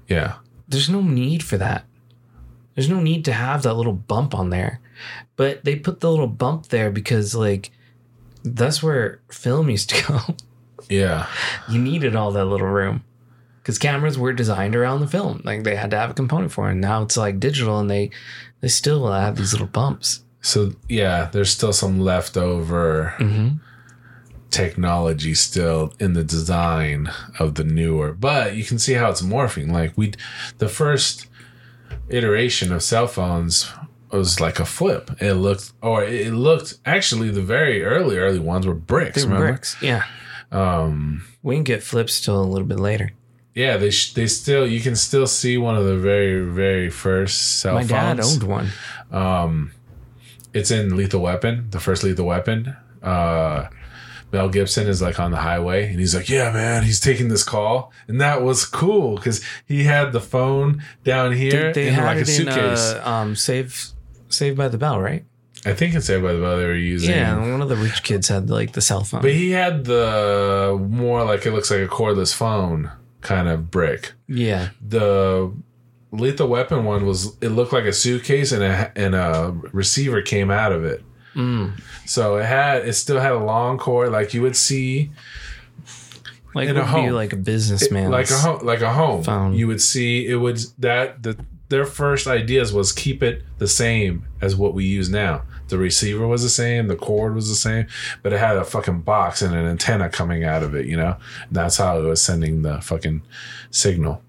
[0.10, 0.36] yeah.
[0.68, 1.86] there's no need for that.
[2.74, 4.82] There's no need to have that little bump on there.
[5.38, 7.72] But they put the little bump there because like
[8.44, 10.20] that's where film used to go.
[10.90, 11.28] Yeah.
[11.70, 13.04] you needed all that little room.
[13.66, 15.42] Because cameras were designed around the film.
[15.44, 16.74] Like they had to have a component for it.
[16.74, 18.12] And now it's like digital and they
[18.62, 20.24] they still have these little bumps.
[20.42, 23.58] So yeah, there's still some leftover Mm-hmm.
[24.52, 29.72] technology still in the design of the newer, but you can see how it's morphing.
[29.72, 30.14] Like we,
[30.60, 31.28] the first
[32.10, 33.72] iteration of cell phones
[34.12, 35.10] was like a flip.
[35.20, 39.16] It looked, or it looked actually the very early early ones were bricks.
[39.16, 39.54] They were remember?
[39.54, 39.76] bricks.
[39.82, 40.04] Yeah.
[40.52, 43.12] Um, We can get flips till a little bit later.
[43.56, 47.60] Yeah, they sh- they still you can still see one of the very very first
[47.62, 47.90] cell phones.
[47.92, 48.18] My phones.
[48.20, 48.70] dad owned one.
[49.12, 49.72] Um,
[50.54, 52.76] it's in Lethal Weapon, the first Lethal Weapon.
[53.02, 53.68] Uh,
[54.32, 57.44] Mel Gibson is like on the highway and he's like, Yeah, man, he's taking this
[57.44, 57.92] call.
[58.08, 62.06] And that was cool because he had the phone down here They, they in had
[62.06, 62.94] like a it in suitcase.
[62.94, 63.92] uh, um, Save
[64.28, 65.24] Saved by the Bell, right?
[65.66, 67.12] I think it's Saved by the Bell they were using.
[67.12, 69.22] Yeah, one of the rich kids had like the cell phone.
[69.22, 72.92] But he had the more like it looks like a cordless phone
[73.26, 74.14] kind of brick.
[74.28, 75.52] yeah, The
[76.12, 80.50] Lethal Weapon one was it looked like a suitcase and a and a receiver came
[80.52, 81.04] out of it.
[81.36, 81.78] mm.
[82.06, 85.12] So it had it still had a long cord like you would see
[86.54, 87.10] like In a home.
[87.10, 88.12] like a businessman.
[88.12, 89.54] like a home like a home phone.
[89.54, 94.26] you would see it would that the their first ideas was keep it the same
[94.40, 97.88] as what we use now the receiver was the same the cord was the same
[98.24, 101.16] but it had a fucking box and an antenna coming out of it you know
[101.48, 103.22] and that's how it was sending the fucking
[103.72, 104.22] signal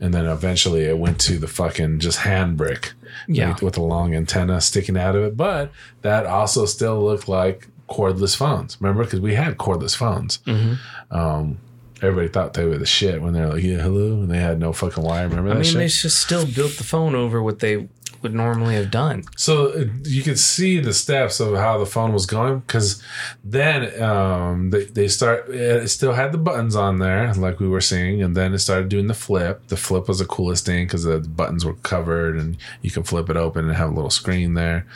[0.00, 2.92] and then eventually it went to the fucking just hand brick
[3.28, 3.56] Yeah.
[3.62, 5.70] with, a long antenna sticking out of it but
[6.02, 10.78] that also still looked like cordless phones remember because we had cordless phones Mhm.
[11.10, 11.58] um,
[12.02, 14.72] everybody thought they were the shit when they're like, yeah, hello, and they had no
[14.72, 15.28] fucking wire.
[15.28, 17.88] Remember I that mean, they just still built the phone over what they
[18.22, 19.24] would normally have done.
[19.36, 23.02] So uh, you could see the steps of how the phone was going because
[23.42, 27.80] then um, they, they start, it still had the buttons on there, like we were
[27.80, 29.66] seeing, and then it started doing the flip.
[29.68, 33.30] The flip was the coolest thing because the buttons were covered and you can flip
[33.30, 34.86] it open and have a little screen there.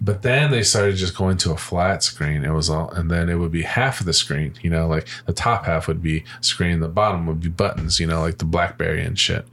[0.00, 2.44] But then they started just going to a flat screen.
[2.44, 4.54] It was all, and then it would be half of the screen.
[4.60, 8.00] You know, like the top half would be screen, the bottom would be buttons.
[8.00, 9.46] You know, like the BlackBerry and shit.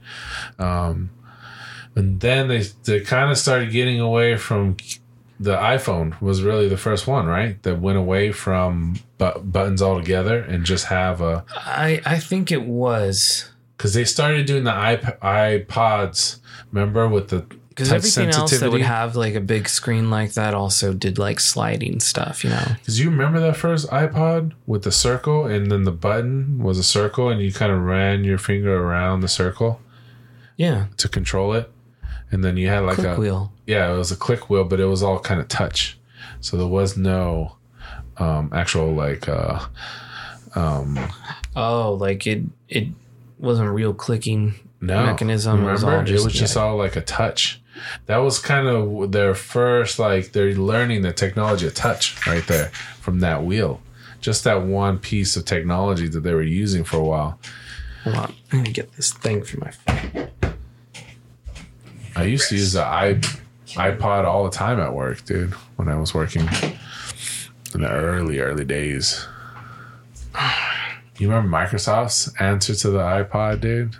[0.58, 1.10] Um,
[1.96, 4.76] and then they they kind of started getting away from
[5.40, 6.18] the iPhone.
[6.20, 7.60] Was really the first one, right?
[7.62, 12.62] That went away from bu- buttons altogether and just have a I I think it
[12.64, 16.38] was because they started doing the iP- iPods.
[16.72, 20.54] Remember with the because everything else that would have like a big screen like that
[20.54, 22.42] also did like sliding stuff.
[22.42, 22.64] You know.
[22.78, 26.82] Because you remember that first iPod with the circle and then the button was a
[26.82, 29.80] circle and you kind of ran your finger around the circle
[30.56, 30.86] Yeah.
[30.96, 31.70] to control it.
[32.30, 33.52] And then you had like Click a wheel.
[33.66, 35.98] yeah, it was a click wheel, but it was all kind of touch.
[36.40, 37.56] So there was no
[38.18, 39.60] um, actual like uh,
[40.54, 40.98] um,
[41.54, 42.88] Oh, like it it
[43.38, 45.64] wasn't real clicking no mechanism.
[45.66, 46.62] It was Remember, all just, it was just yeah.
[46.62, 47.60] all like a touch.
[48.06, 52.68] That was kind of their first like they're learning the technology of touch right there
[53.00, 53.80] from that wheel.
[54.20, 57.38] Just that one piece of technology that they were using for a while.
[58.04, 58.34] Hold on.
[58.52, 60.30] I'm gonna get this thing for my phone.
[62.16, 65.52] I used to use the iPod all the time at work, dude.
[65.76, 66.48] When I was working
[67.74, 69.26] in the early early days.
[71.18, 73.96] You remember Microsoft's answer to the iPod, dude?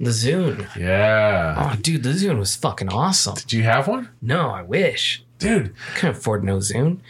[0.00, 0.66] The Zune.
[0.76, 1.54] Yeah.
[1.58, 3.34] Oh, dude, the Zune was fucking awesome.
[3.34, 5.22] Did you have one, No, I wish.
[5.38, 5.74] dude?
[5.92, 7.00] I couldn't afford no Zune.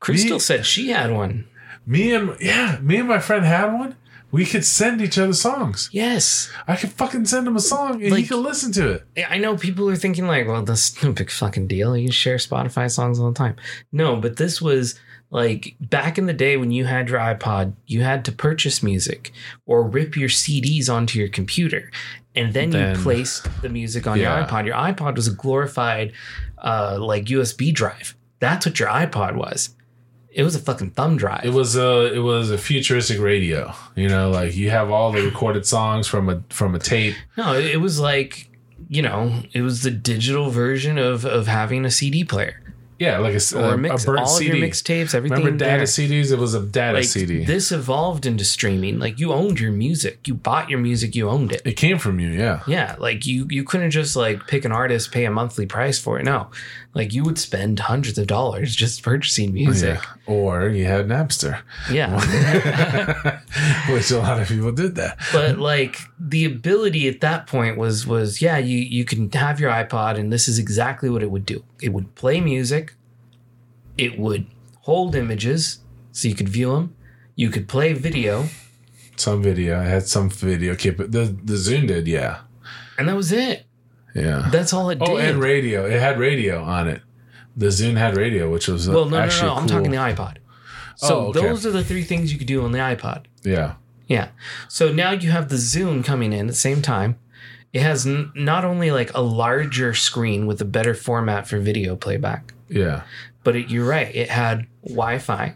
[0.00, 1.46] Crystal Me- said she had one.
[1.84, 3.96] Me and yeah, me and my friend had one.
[4.32, 5.90] We could send each other songs.
[5.92, 6.50] Yes.
[6.66, 9.26] I could fucking send him a song and he could listen to it.
[9.28, 11.94] I know people are thinking like, well, that's no big fucking deal.
[11.96, 13.56] You share Spotify songs all the time.
[13.92, 14.98] No, but this was
[15.30, 19.32] like back in the day when you had your iPod, you had to purchase music
[19.66, 21.90] or rip your CDs onto your computer,
[22.34, 24.38] and then, Then- you placed the music on Yeah.
[24.38, 24.64] your iPod.
[24.66, 26.12] Your iPod was a glorified
[26.58, 28.16] uh, like USB drive.
[28.40, 29.74] That's what your iPod was.
[30.34, 31.44] It was a fucking thumb drive.
[31.44, 33.74] It was a it was a futuristic radio.
[33.94, 37.14] You know, like you have all the recorded songs from a from a tape.
[37.36, 38.48] no, it, was like
[38.88, 42.60] you know, it was the digital version of of having a CD player
[42.98, 44.50] Yeah, like a, or a, a mix, a burnt all CD.
[44.50, 45.38] of your mixtapes, everything.
[45.38, 45.86] Remember data there.
[45.86, 46.32] CDs?
[46.32, 47.44] It was a data like CD.
[47.44, 51.52] this evolved into streaming like you owned your music you bought your music you owned
[51.52, 52.62] it it came from you, yeah.
[52.66, 56.18] yeah like you you couldn't just like pick an artist pay a monthly price for
[56.18, 56.48] it no
[56.94, 60.02] like you would spend hundreds of dollars just purchasing music Yeah.
[60.26, 62.20] Or you had Napster, yeah,
[63.92, 65.18] which a lot of people did that.
[65.32, 69.70] but like the ability at that point was was yeah you you can have your
[69.70, 72.94] ipod and this is exactly what it would do it would play music
[73.98, 74.46] it would
[74.80, 75.78] hold images
[76.12, 76.94] so you could view them
[77.36, 78.46] you could play video
[79.16, 80.74] Some video, I had some video.
[80.74, 81.12] Keep it.
[81.12, 82.40] The the Zune did, yeah,
[82.98, 83.66] and that was it
[84.14, 84.48] yeah.
[84.50, 85.86] that's all it did Oh, and radio.
[85.86, 87.02] It had radio on it.
[87.56, 89.56] The Zune had radio, which was Well, no, no, actually no.
[89.56, 90.36] I'm talking the iPod.
[91.02, 91.40] Oh, so Oh, okay.
[91.40, 93.24] those are the three things you could do on the iPod.
[93.44, 93.74] Yeah,
[94.08, 94.28] Yeah.
[94.68, 97.18] So now you have the Zune coming in at the same time.
[97.72, 101.96] It has n- not only like a larger screen with a better format for video
[101.96, 103.02] playback, yeah,
[103.44, 104.14] but it, you're right.
[104.14, 105.54] It had Wi-Fi,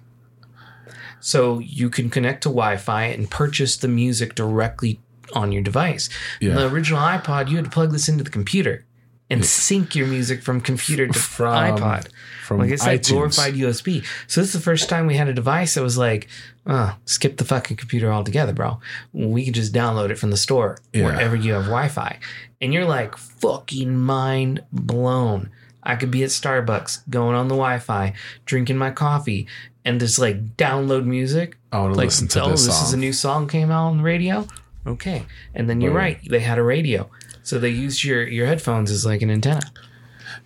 [1.21, 5.01] so you can connect to Wi-Fi and purchase the music directly
[5.35, 6.09] on your device.
[6.41, 6.55] yeah.
[6.55, 8.85] The original iPod, you had to plug this into the computer
[9.29, 12.09] and sync your music from computer to From iPod.
[12.45, 14.05] From Like it's like glorified USB.
[14.29, 16.29] So this is the first time we had a device that was like,
[16.65, 18.79] oh, skip the fucking computer altogether, bro.
[19.13, 21.07] We can just download it from the store Yeah.
[21.07, 22.19] wherever you have Wi-Fi.
[22.61, 25.51] And you're like fucking mind blown.
[25.83, 28.13] I could be at Starbucks going on the Wi-Fi,
[28.45, 29.49] drinking my coffee,
[29.85, 31.59] and just like download music.
[31.73, 32.87] I want to Like, listen to oh, this this song.
[32.87, 34.47] is a new song came out on the radio.
[34.87, 35.99] Okay, and then you're Boom.
[35.99, 36.19] right.
[36.29, 37.11] They had a radio,
[37.43, 39.71] so they used your your headphones as like an antenna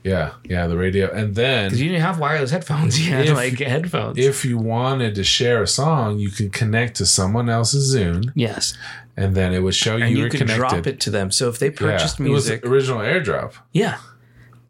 [0.05, 1.11] yeah, yeah, the radio.
[1.13, 2.99] And then because you didn't have wireless headphones.
[3.05, 4.19] You had If- like headphones.
[4.19, 8.77] if you wanted to share a song, you could connect to someone else's Zune, yes,
[9.17, 10.59] and then it would show you, and you were could connected.
[10.61, 11.31] drop it to them.
[11.31, 13.55] So if they Yeah, purchased It was music, original airdrop.
[13.73, 13.99] yeah,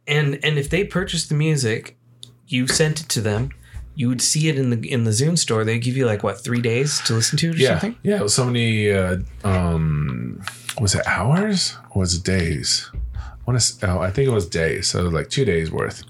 [0.07, 1.97] and and if they purchased the music,
[2.47, 3.51] you sent it to them.
[4.01, 5.63] You would see it in the in the Zune store.
[5.65, 7.97] They give you like what three days to listen to it or Yeah, something.
[8.03, 8.17] yeah.
[8.21, 8.91] It was so many.
[8.91, 10.41] Uh, um,
[10.81, 12.91] was it hours or was it days?
[13.15, 13.91] I want to.
[13.91, 14.89] Oh, I think it was days.
[14.89, 16.03] So like two days worth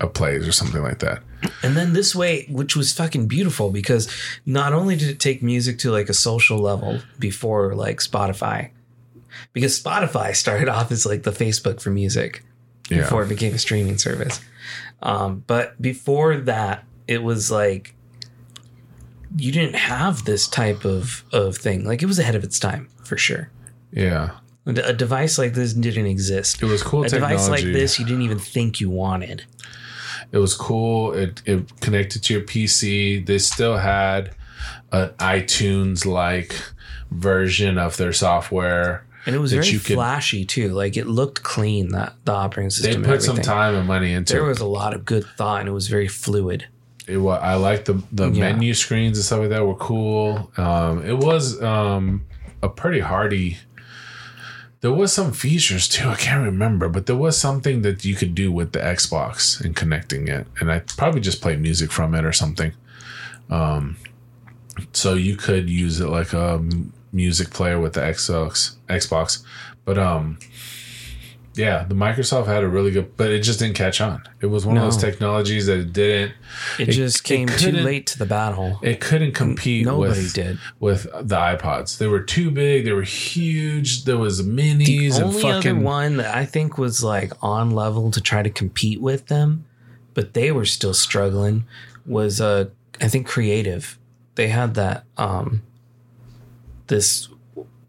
[0.00, 1.22] of plays or something like that.
[1.62, 4.04] And then this way, which was fucking beautiful because
[4.44, 8.70] not only did it take music to like a social level before like Spotify,
[9.52, 12.42] because Spotify started off as like the Facebook for music
[12.90, 12.98] Yeah.
[13.02, 14.40] before it became a streaming service.
[15.02, 17.94] Um, but before that, it was like
[19.36, 21.84] you didn't have this type of of thing.
[21.84, 23.50] Like it was ahead of its time for sure.
[23.92, 24.30] Yeah.
[24.66, 26.62] A device like this didn't exist.
[26.62, 27.34] It was cool A technology.
[27.36, 29.44] device like this you didn't even think you wanted.
[30.32, 31.12] It was cool.
[31.12, 33.24] It, it connected to your PC.
[33.26, 34.34] They still had
[34.90, 36.56] an iTunes like
[37.10, 39.04] version of their software.
[39.26, 40.70] And it was very could- flashy too.
[40.70, 43.02] Like it looked clean that the operating system.
[43.02, 44.48] They put some time and money into There it.
[44.48, 46.66] was a lot of good thought, and it was very fluid.
[47.06, 48.40] It wa I like the the Yeah.
[48.52, 50.50] menu screens and stuff like that were cool.
[50.56, 52.22] Um, it was um,
[52.62, 53.58] a pretty hardy.
[54.80, 56.08] There was some features too.
[56.08, 59.74] I can't remember, but there was something that you could do with the Xbox and
[59.74, 62.72] connecting it, and I probably just played music from it or something.
[63.50, 63.96] Um,
[64.92, 66.62] so you could use it like a
[67.12, 68.76] music player with the Xbox.
[68.88, 69.42] Xbox,
[69.86, 70.38] but um,
[71.54, 74.22] yeah, the Microsoft had a really good, but it just didn't catch on.
[74.40, 76.32] It was one of those technologies that it didn't.
[76.78, 78.78] It, It- just it came too late to the battle.
[78.82, 80.58] It couldn't compete Nobody with did.
[80.80, 81.98] with the iPods.
[81.98, 82.84] They were too big.
[82.84, 84.04] They were huge.
[84.04, 85.70] There was minis The and only fucking.
[85.76, 89.64] other one that I think was like on level to try to compete with them,
[90.14, 91.64] but they were still struggling.
[92.06, 92.66] Was uh,
[93.00, 93.96] I think Creative.
[94.34, 95.62] They had that um,
[96.88, 97.28] this.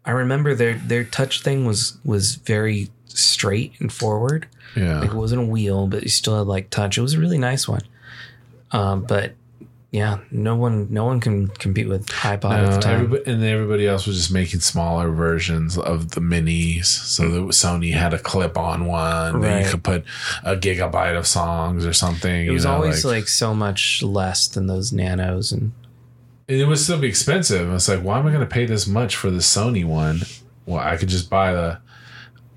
[0.04, 4.46] I remember their their touch thing was was very straight and forward.
[4.76, 6.98] yeah, Like it wasn't a wheel, but you still had like touch.
[6.98, 7.82] It was a really nice one.
[8.72, 9.32] Um, but
[9.92, 12.94] yeah, no one no one can compete with iPod at the time.
[12.96, 16.86] everybody, and then everybody else was just making smaller versions of the minis.
[16.86, 19.64] So the Sony had a clip-on one that Right.
[19.64, 20.04] you could put
[20.44, 22.46] a gigabyte of songs or something.
[22.46, 25.72] it was you know, always like, so much less than those nanos and
[26.48, 27.72] and it would still be expensive.
[27.72, 30.20] It's like, why am I going to pay this much for the Sony one?
[30.64, 31.78] Well, I could just buy the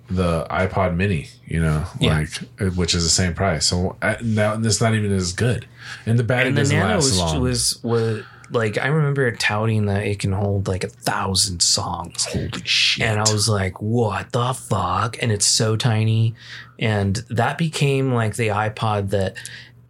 [0.09, 2.25] the iPod Mini, you know, Yeah.
[2.59, 3.65] like which is the same price.
[3.65, 5.67] So uh, now it's not even as good,
[6.05, 7.41] and the battery and the doesn't nano last was, long.
[7.41, 12.25] was was like I remember touting that it can hold like a thousand songs.
[12.25, 13.05] Holy shit!
[13.05, 15.17] And I was like, what the fuck?
[15.21, 16.33] And it's so tiny.
[16.79, 19.35] And that became like the iPod that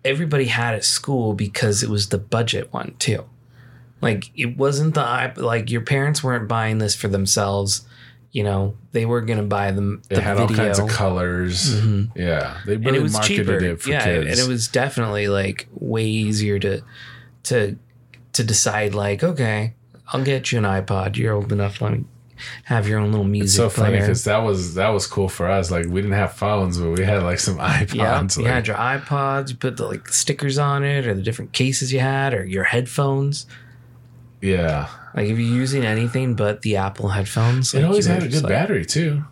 [0.03, 3.25] everybody had at school because it was the budget one too.
[4.01, 7.85] Like it wasn't the like your parents weren't buying this for themselves.
[8.31, 10.57] You know, they were gonna buy them the it had video.
[10.57, 11.81] all kinds of colors.
[11.81, 12.11] Mhm.
[12.15, 13.57] Yeah, they and it was marketed cheaper.
[13.57, 14.27] it for yeah, kids.
[14.29, 16.81] and it was definitely like way easier to
[17.43, 17.75] to
[18.33, 19.73] to decide like, okay,
[20.13, 21.17] I'll get you an iPod.
[21.17, 21.81] You're old enough.
[21.81, 22.05] Let me
[22.65, 25.49] have your own little music It's so funny because that was that was cool for
[25.49, 25.71] us.
[25.71, 27.95] Like we didn't have phones, but we had like some iPods.
[27.95, 29.49] Yeah, like, you had your iPods.
[29.49, 32.63] You put the like stickers on it, or the different cases you had, or your
[32.65, 33.45] headphones.
[34.41, 34.87] Yeah.
[35.15, 38.43] Like if you're using anything but the Apple headphones, It like, always had a good
[38.43, 39.23] like- battery too.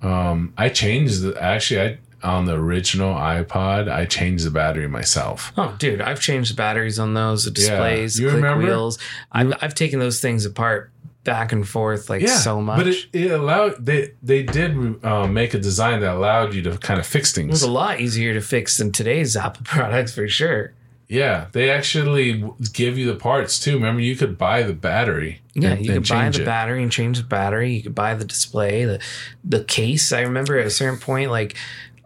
[0.00, 3.90] Um, I changed the actually I on the original iPod.
[3.90, 5.52] I changed the battery myself.
[5.56, 8.64] Oh, dude, I've changed the batteries on those, the displays, You click remember?
[8.66, 8.98] wheels.
[9.32, 10.90] I've, I've taken those things apart
[11.24, 12.78] back and forth like so much.
[12.78, 16.76] but it, it allowed they they did uh, make a design that allowed you to
[16.78, 17.48] kind of fix things.
[17.48, 20.74] It was a lot easier to fix than today's Apple products for sure.
[21.12, 22.42] Yeah, they actually
[22.72, 23.74] give you the parts too.
[23.74, 25.42] Remember, you could buy the battery.
[25.52, 26.46] Yeah, you could buy the it.
[26.46, 27.70] battery and change the battery.
[27.74, 28.98] You could buy the display, the
[29.44, 30.10] the case.
[30.10, 31.54] I remember at a certain point, like,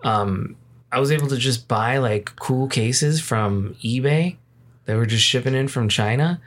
[0.02, 0.56] um,
[0.90, 4.38] I was able to just buy like cool cases from eBay.
[4.86, 6.40] that were just shipping in from China,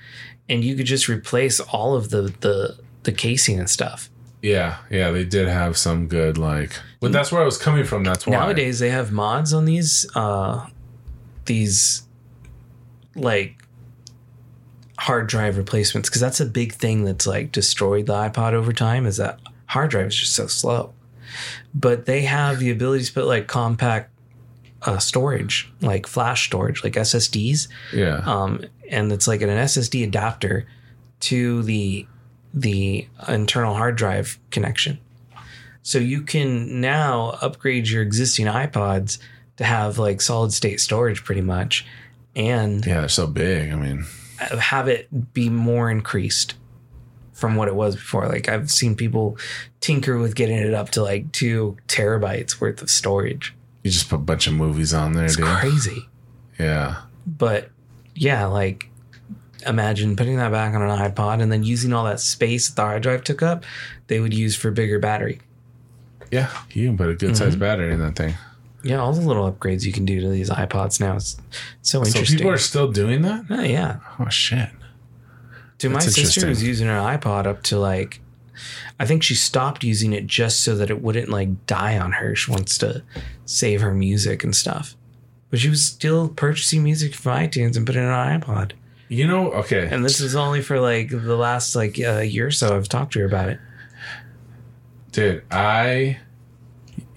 [0.49, 4.09] and you could just replace all of the the the casing and stuff.
[4.41, 6.77] Yeah, yeah, they did have some good like.
[6.99, 8.03] But that's where I was coming from.
[8.03, 10.67] That's why Nowadays, they have mods on these uh
[11.45, 12.03] these
[13.19, 13.55] like
[14.97, 19.05] hard drive replacements because that's a big thing that's like destroyed the iPod over time
[19.05, 20.93] is that hard drive is just so slow.
[21.73, 24.11] But they have the ability to put like compact
[24.81, 30.65] uh, storage, like flash storage, like SSDs, Yeah, um, and it's like an SSD adapter
[31.21, 32.07] to the
[32.53, 34.99] the internal hard drive connection.
[35.81, 39.19] So you can now upgrade your existing iPods
[39.57, 41.85] to have like solid state storage pretty much
[42.35, 43.71] and yeah, they're so big.
[43.71, 44.05] I mean,
[44.37, 46.55] have it be more increased
[47.33, 48.27] from what it was before.
[48.27, 49.37] Like I've seen people
[49.79, 53.55] tinker with getting it up to like 2 terabytes worth of storage.
[53.83, 55.45] you just put a bunch of movies on there, It's dude.
[55.45, 56.07] crazy.
[56.59, 57.69] Yeah, But
[58.15, 58.89] yeah, like
[59.65, 62.81] imagine putting that back on an iPod and then using all that space that the
[62.81, 63.63] hard drive took up,
[64.07, 65.39] they would use for bigger battery.
[66.31, 67.35] yeah, you can put a good Mm-hmm.
[67.35, 68.35] sized battery in that thing.
[68.83, 71.15] Yeah, all the little upgrades you can do to these iPods now.
[71.15, 71.37] It's
[71.81, 72.25] so interesting.
[72.25, 73.45] So people are still doing that.
[73.49, 73.99] oh, yeah.
[74.19, 74.69] Oh shit!
[75.77, 78.21] Dude, my sister was using her iPod up to like,
[78.99, 82.35] I think she stopped using it just so that it wouldn't like die on her.
[82.35, 83.03] She wants to
[83.45, 84.95] save her music and stuff.
[85.49, 88.73] But she was still purchasing music from iTunes and putting it on an iPod.
[89.07, 89.87] You know, okay.
[89.91, 93.13] And this is only for like the last like uh, year or so I've talked
[93.13, 93.59] to her about it.
[95.11, 96.19] Dude, I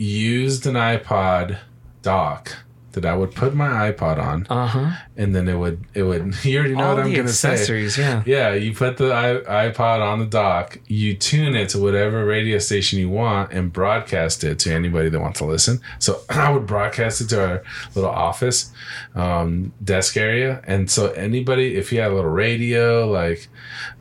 [0.03, 1.59] used an iPod
[2.03, 2.57] dock
[2.93, 4.91] that I would put my iPod on, Uh huh.
[5.17, 6.35] and then it would it would.
[6.45, 7.53] You already know All what I'm gonna say.
[7.53, 8.23] accessories, yeah.
[8.27, 9.11] Yeah, you put the
[9.49, 14.45] iPod on the dock, you tune it to whatever radio station you want, and broadcast
[14.45, 15.81] it to anybody that wants to listen.
[15.99, 17.63] So I would broadcast it to our
[17.95, 18.73] little office
[19.15, 23.49] um, desk area, and so anybody, if you had a little radio, like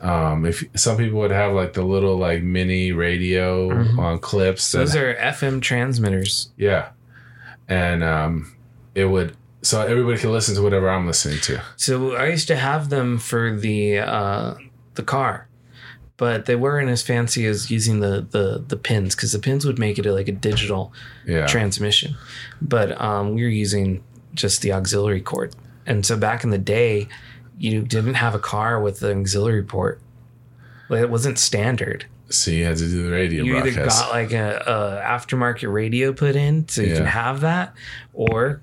[0.00, 3.98] um, if some people would have like the little like mini radio Mhm.
[3.98, 4.72] on clips.
[4.72, 6.50] Those are FM transmitters.
[6.56, 6.90] yeah,
[7.68, 8.52] and um,
[8.94, 11.62] it would so everybody can listen to whatever I'm listening to.
[11.76, 14.54] So I used to have them for the uh,
[14.94, 15.46] the car,
[16.16, 19.78] but they weren't as fancy as using the the the pins because the pins would
[19.78, 20.92] make it like a digital
[21.26, 22.16] Yeah, transmission.
[22.60, 24.02] But um, we were using
[24.34, 25.54] just the auxiliary cord,
[25.86, 27.06] and so back in the day,
[27.58, 30.00] you didn't have a car with an auxiliary port.
[30.88, 32.06] Like it wasn't standard.
[32.28, 36.12] so you had to do the radio You either got like a, a aftermarket radio
[36.12, 37.74] put in, so you can have that,
[38.12, 38.60] or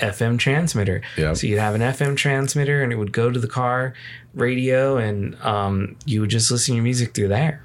[0.00, 1.02] FM transmitter.
[1.16, 1.36] Yep.
[1.36, 3.94] So you'd have an FM transmitter, and it would go to the car
[4.34, 7.62] radio, and um, you would just listen to your music through there,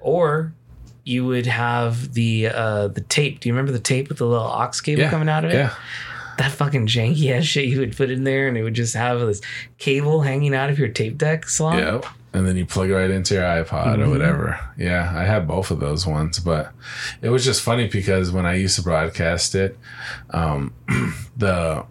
[0.00, 0.52] or
[1.04, 3.40] you would have the uh, the tape.
[3.40, 5.54] Do you remember the tape with the little aux cable Yeah, coming out of it?
[5.54, 5.74] Yeah.
[6.38, 9.20] that fucking janky ass shit you would put in there, and it would just have
[9.20, 9.40] this
[9.78, 11.78] cable hanging out of your tape deck slot.
[11.78, 12.06] Yep.
[12.34, 14.10] And then you plug it right into your iPod or Mhm.
[14.10, 14.58] whatever.
[14.76, 16.72] Yeah, I had both of those ones, but
[17.22, 19.78] it was just funny because when I used to broadcast it,
[20.30, 20.72] um,
[21.36, 21.84] the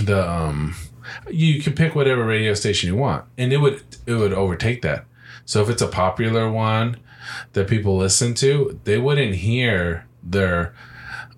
[0.00, 0.74] the um,
[1.30, 5.04] you can pick whatever radio station you want, and it would it would overtake that.
[5.44, 6.96] So if it's a popular one
[7.54, 10.72] that people listen to, they wouldn't hear their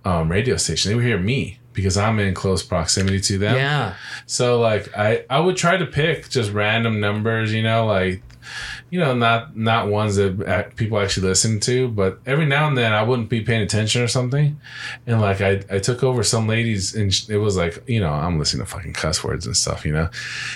[0.04, 0.90] um, radio station.
[0.90, 3.56] They would hear me because I'm in close proximity to them.
[3.56, 3.94] Yeah.
[4.26, 8.22] So like I I would try to pick just random numbers, you know, like
[8.90, 12.92] you know, not not ones that people actually listen to, but every now and then
[12.92, 14.58] I wouldn't be paying attention or something,
[15.06, 18.38] and like I I took over some ladies and it was like you know I'm
[18.38, 20.08] listening to fucking cuss words and stuff, you know.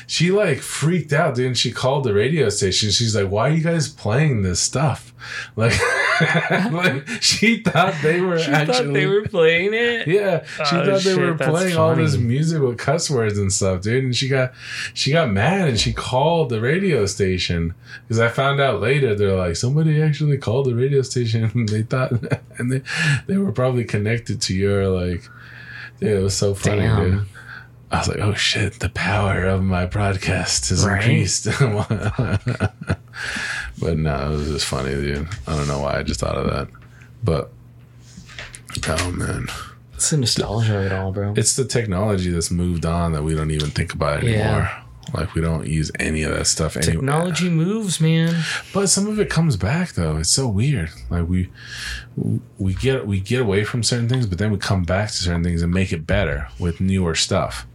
[0.06, 1.46] She like freaked out, dude.
[1.46, 2.90] And she called the radio station.
[2.90, 5.12] She's like, "Why are you guys playing this stuff?"
[5.54, 5.72] Like,
[6.72, 10.06] like she thought they were She actually thought they were playing it.
[10.08, 13.52] yeah, she Oh, thought they shit, were playing all this music with cuss words and
[13.52, 14.04] stuff, dude.
[14.04, 14.52] And she got
[14.94, 19.36] she got mad and she called the radio station because I found out later they're
[19.36, 21.50] like somebody actually called the radio station.
[21.54, 22.12] And they thought
[22.58, 22.82] and they
[23.26, 25.28] they were probably connected to your like.
[26.00, 27.10] Dude, it was so funny, Damn.
[27.10, 27.26] dude.
[27.92, 31.02] I was like, oh shit, the power of my broadcast has Right.
[31.04, 31.46] increased.
[33.78, 35.28] But no, it was just funny, dude.
[35.46, 36.68] I don't know why I just thought of that.
[37.22, 37.50] But
[38.88, 39.46] oh man.
[39.94, 41.34] It's the nostalgia of it all, bro.
[41.36, 44.42] It's the technology that's moved on that we don't even think about anymore.
[44.42, 44.82] Yeah.
[45.14, 47.02] Like we don't use any of that stuff anymore.
[47.02, 48.42] Technology moves, man.
[48.72, 50.16] But some of it comes back though.
[50.16, 50.90] It's so weird.
[51.10, 51.50] Like we
[52.58, 55.44] we get we get away from certain things, but then we come back to certain
[55.44, 57.66] things and make it better with newer stuff.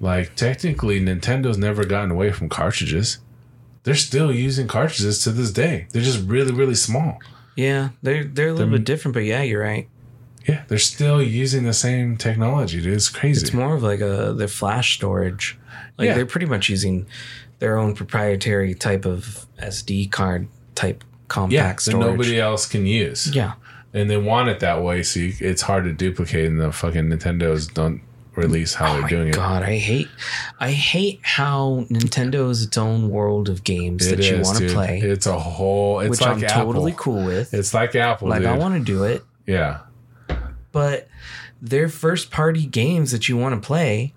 [0.00, 3.18] Like technically Nintendo's never gotten away from cartridges.
[3.90, 5.88] They're still using cartridges to this day.
[5.90, 7.18] They're just really, really small.
[7.56, 9.88] Yeah, they're they're a little They're- bit different, but yeah, you're right.
[10.48, 12.94] Yeah, they're still using the same technology, dude.
[12.94, 13.42] It's crazy.
[13.42, 15.58] It's more of like a their flash storage.
[15.98, 16.14] Like Yeah.
[16.14, 17.06] they're pretty much using
[17.58, 22.06] their own proprietary type of SD card type compact yeah, that storage.
[22.06, 23.34] nobody else can use.
[23.34, 23.54] yeah,
[23.92, 26.46] and they want it that way, so you, it's hard to duplicate.
[26.46, 28.00] And the fucking Nintendo's don't
[28.40, 30.08] release how oh they're doing god, I hate,
[30.58, 34.16] I hate how Nintendo is its own world of games it.
[34.16, 36.00] that you want to play, It's a whole.
[36.00, 36.64] It's which like I'm Apple.
[36.64, 37.52] totally cool with.
[37.54, 38.48] It's like Apple, like dude.
[38.48, 39.80] I want to do it, yeah,
[40.72, 41.08] but
[41.62, 44.14] their first party games that you want to play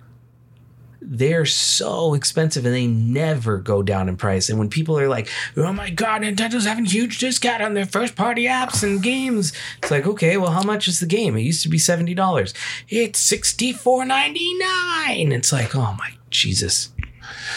[1.06, 5.30] they're so expensive and they never go down in price and when people are like
[5.58, 9.52] oh my god nintendo's having huge discount on their first party apps and games
[9.82, 12.54] it's like okay well how much is the game it used to be $70
[12.90, 16.90] it's $64.99 it's like oh my jesus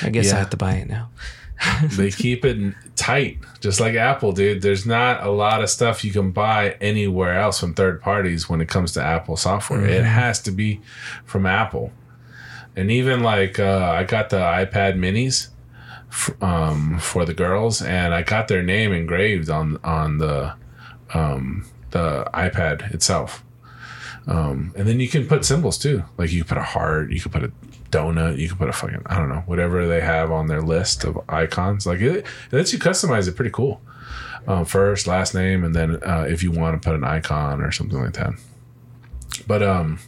[0.02, 1.08] i guess i have to buy it now
[1.92, 4.60] they keep it tight, just like Apple, dude.
[4.60, 8.60] There's not a lot of stuff you can buy anywhere else from third parties when
[8.60, 9.86] it comes to Apple software.
[9.86, 10.04] It Mhm.
[10.04, 10.82] has to be
[11.24, 11.92] from Apple.
[12.76, 15.48] And even like uh, I got the iPad Minis
[16.10, 20.54] f- um, for the girls, and I got their name engraved on on the
[21.14, 23.42] um, the iPad itself.
[24.26, 26.04] Um, and then you can put symbols too.
[26.18, 27.52] Like you can put a heart, you can put a
[27.90, 31.04] donut, you can put a fucking I don't know whatever they have on their list
[31.04, 31.86] of icons.
[31.86, 33.80] Like it, it lets you customize it pretty cool.
[34.48, 37.72] Um, first, last name, and then uh, if you want to put an icon or
[37.72, 38.34] something like that.
[39.46, 39.98] But um,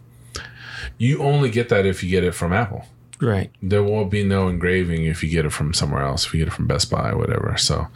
[0.98, 2.84] you only get that if you get it from Apple.
[3.20, 6.26] right There won't be no engraving if you get it from somewhere else.
[6.26, 7.56] If you get it from Best Buy, or whatever.
[7.56, 7.86] So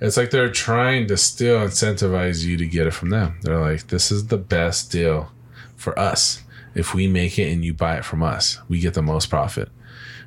[0.00, 3.38] it's like they're trying to still incentivize you to get it from them.
[3.42, 5.30] They're like, this is the best deal
[5.76, 6.42] for us.
[6.74, 9.68] If we make it and you buy it from us, we get the most profit.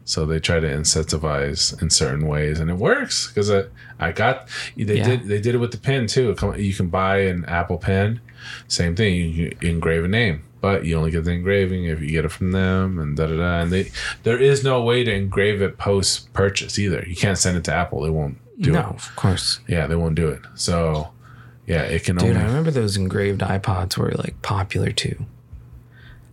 [0.05, 3.63] So they try to incentivize in certain ways, and it works because I,
[3.99, 5.05] I got they Yeah.
[5.07, 6.36] did they did it with the pen too.
[6.57, 8.19] You can buy an Apple pen,
[8.67, 9.15] same thing.
[9.15, 12.51] You engrave a name, but you only get the engraving if you get it from
[12.53, 13.59] them, and da da da.
[13.61, 13.91] And they
[14.24, 17.03] there is no way to engrave it post purchase either.
[17.05, 18.86] You can't send it to Apple; they won't do no it.
[18.86, 20.41] of course Yeah, they won't do it.
[20.55, 21.09] So
[21.68, 25.26] yeah, it can only Dude, only I remember those engraved iPods were like popular too.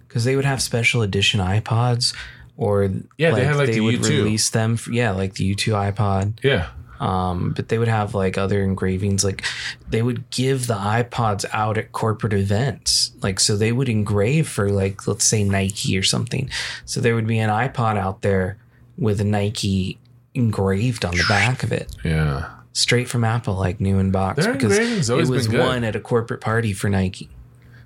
[0.07, 2.15] Because they would have special edition iPods,
[2.57, 2.83] or
[3.17, 4.09] Yeah, they had, like, the would U2.
[4.09, 4.77] release them.
[4.77, 6.39] For, yeah, like the U2 iPod.
[6.43, 6.71] yeah.
[7.01, 9.25] Um, but they would have like other engravings.
[9.25, 9.43] Like
[9.89, 13.13] they would give the iPods out at corporate events.
[13.23, 16.51] Like so, they would engrave for like let's say Nike or something.
[16.85, 18.59] So there would be an iPod out there
[18.99, 19.99] with a Nike
[20.35, 22.51] engraved on the back of it Yeah.
[22.73, 25.67] straight from Apple, like new in box, Their because engraving's it always was been good.
[25.67, 27.29] one at a corporate party for Nike.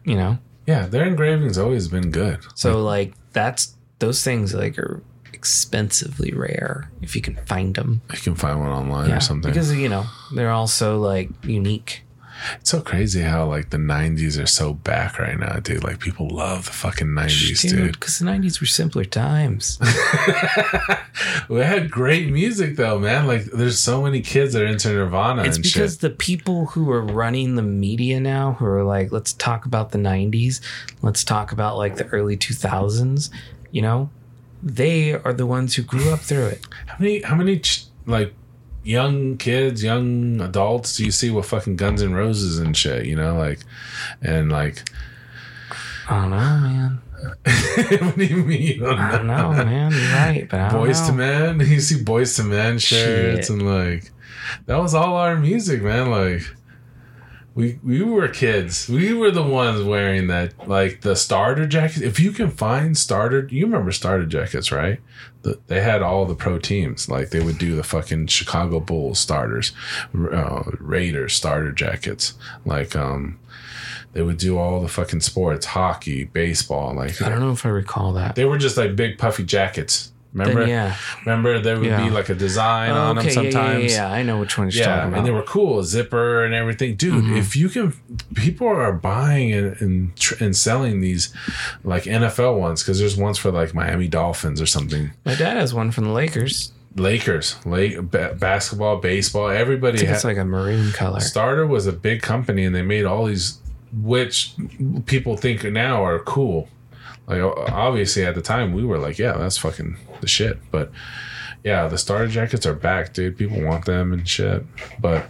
[0.05, 2.41] You know, Yeah, their engraving's always been good.
[2.55, 5.03] so like that's those things like are
[5.45, 8.01] expensively rare if you can find them.
[8.13, 9.51] You can find one online or something.
[9.51, 12.01] because you know they're also like unique.
[12.61, 15.85] It's so crazy how like the '90s are so back right now, dude.
[15.85, 19.79] Like people love the fucking '90s, Dude, because the '90s were simpler times.
[21.49, 23.27] we had great music though, man.
[23.27, 26.01] Like there's so many kids that are into Nirvana it's because shit.
[26.01, 29.99] the people who are running the media now, who are like, let's talk about the
[29.99, 30.61] '90s,
[31.03, 33.31] let's talk about like the early 2000s.
[33.71, 34.11] You know,
[34.65, 36.67] they are the ones who grew up through it.
[36.87, 38.33] How many how many ch- like
[38.83, 43.05] young kids, young adults do you see with fucking Guns N' Roses and shit?
[43.07, 43.61] You know, like
[44.23, 44.83] and like.
[46.09, 47.01] I don't know, man.
[48.07, 48.61] what do you mean?
[48.63, 49.93] You don't I don't know, man.
[49.93, 51.07] You're right, but Boys know.
[51.09, 51.61] to Men.
[51.67, 53.51] You see Boyz II Men shirts Shit.
[53.51, 54.13] and like
[54.67, 56.11] that was all our music, man.
[56.11, 56.43] Like
[57.55, 58.89] we we were kids.
[58.89, 62.01] We were the ones wearing that like the starter jackets.
[62.01, 65.01] If you can find starter, you remember starter jackets, right?
[65.43, 67.09] The, they had all the pro teams.
[67.09, 69.73] Like they would do the fucking Chicago Bulls starters,
[70.15, 72.35] uh, Raiders starter jackets.
[72.65, 73.39] Like um,
[74.15, 76.95] they would do all the fucking sports, hockey, baseball.
[76.95, 78.35] Like I don't know if I recall that.
[78.35, 80.11] they were just like big puffy jackets.
[80.35, 80.61] Remember?
[80.61, 80.97] Then, yeah.
[81.25, 82.03] Remember there would Yeah.
[82.05, 83.93] be like a design Oh, on them okay, yeah, yeah, sometimes.
[83.93, 84.13] yeah, yeah.
[84.15, 85.19] I know which one you're Yeah, talking about.
[85.19, 87.23] and they were cool, zipper and everything, dude.
[87.25, 87.39] Mhm.
[87.39, 87.95] If you can,
[88.35, 91.33] people are buying and and, tr- and selling these
[91.85, 95.13] like NFL ones because there's ones for like Miami Dolphins or something.
[95.25, 96.73] My dad has one from the Lakers.
[96.97, 100.05] Lakers, Lake ba- basketball, baseball, everybody.
[100.05, 101.19] had, it's like a maroon color.
[101.21, 103.59] Starter was a big company, and they made all these,
[103.93, 104.53] which
[105.07, 106.69] people think now are cool.
[107.27, 110.59] Like obviously at the time we were like, yeah, that's fucking the shit.
[110.71, 110.91] But
[111.63, 113.39] yeah, the starter jackets are back, dude.
[113.39, 114.65] People want them and shit.
[115.01, 115.27] But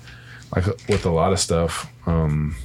[0.54, 2.56] like with a lot of stuff, um,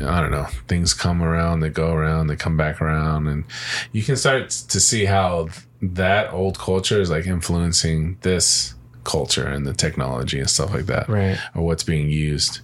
[0.00, 0.46] I don't know.
[0.68, 3.44] Things come around, they go around, they come back around, and
[3.92, 5.48] you can start to see how
[5.80, 8.74] that old culture is like influencing this
[9.04, 11.38] culture and the technology and stuff like that Right.
[11.54, 12.60] or what's being used,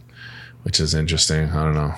[0.62, 1.50] which is interesting.
[1.50, 1.94] I don't know.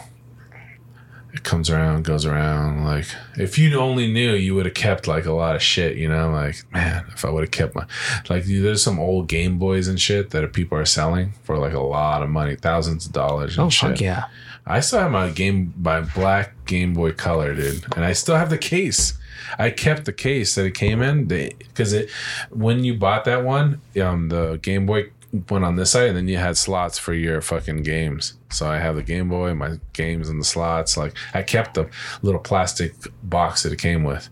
[1.33, 2.85] It comes around, goes around.
[2.85, 3.07] Like
[3.37, 5.97] if you only knew, you would have kept like a lot of shit.
[5.97, 7.87] You know, like man, if I would have kept my
[8.29, 11.81] like, there's some old Game Boys and shit that people are selling for like a
[11.81, 13.57] lot of money, thousands of dollars.
[13.57, 13.91] And Oh, shit.
[13.91, 14.25] fuck yeah.
[14.67, 18.51] I still have my game, my black Game Boy Color, dude, and I still have
[18.51, 19.15] the case.
[19.59, 22.11] I kept the case that it came in because it
[22.51, 25.11] when you bought that one, um, the Game Boy
[25.49, 28.35] went on this side, and then you had slots for your fucking games.
[28.51, 30.97] So I have the Game Boy, my games in the slots.
[30.97, 31.89] Like I kept the
[32.23, 34.29] little plastic box that it came with.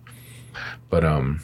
[0.90, 1.40] But um,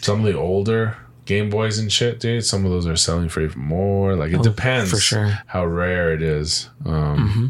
[0.00, 3.40] some of the older Game Boys and shit, dude, some of those are selling for
[3.42, 4.14] even more.
[4.14, 5.38] Like it Oh, depends for sure.
[5.46, 6.70] how rare it is.
[6.86, 7.46] Um, hmm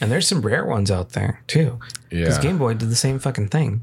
[0.00, 1.78] And there's some rare ones out there too.
[2.10, 3.82] Yeah, because Game Boy did the same fucking thing.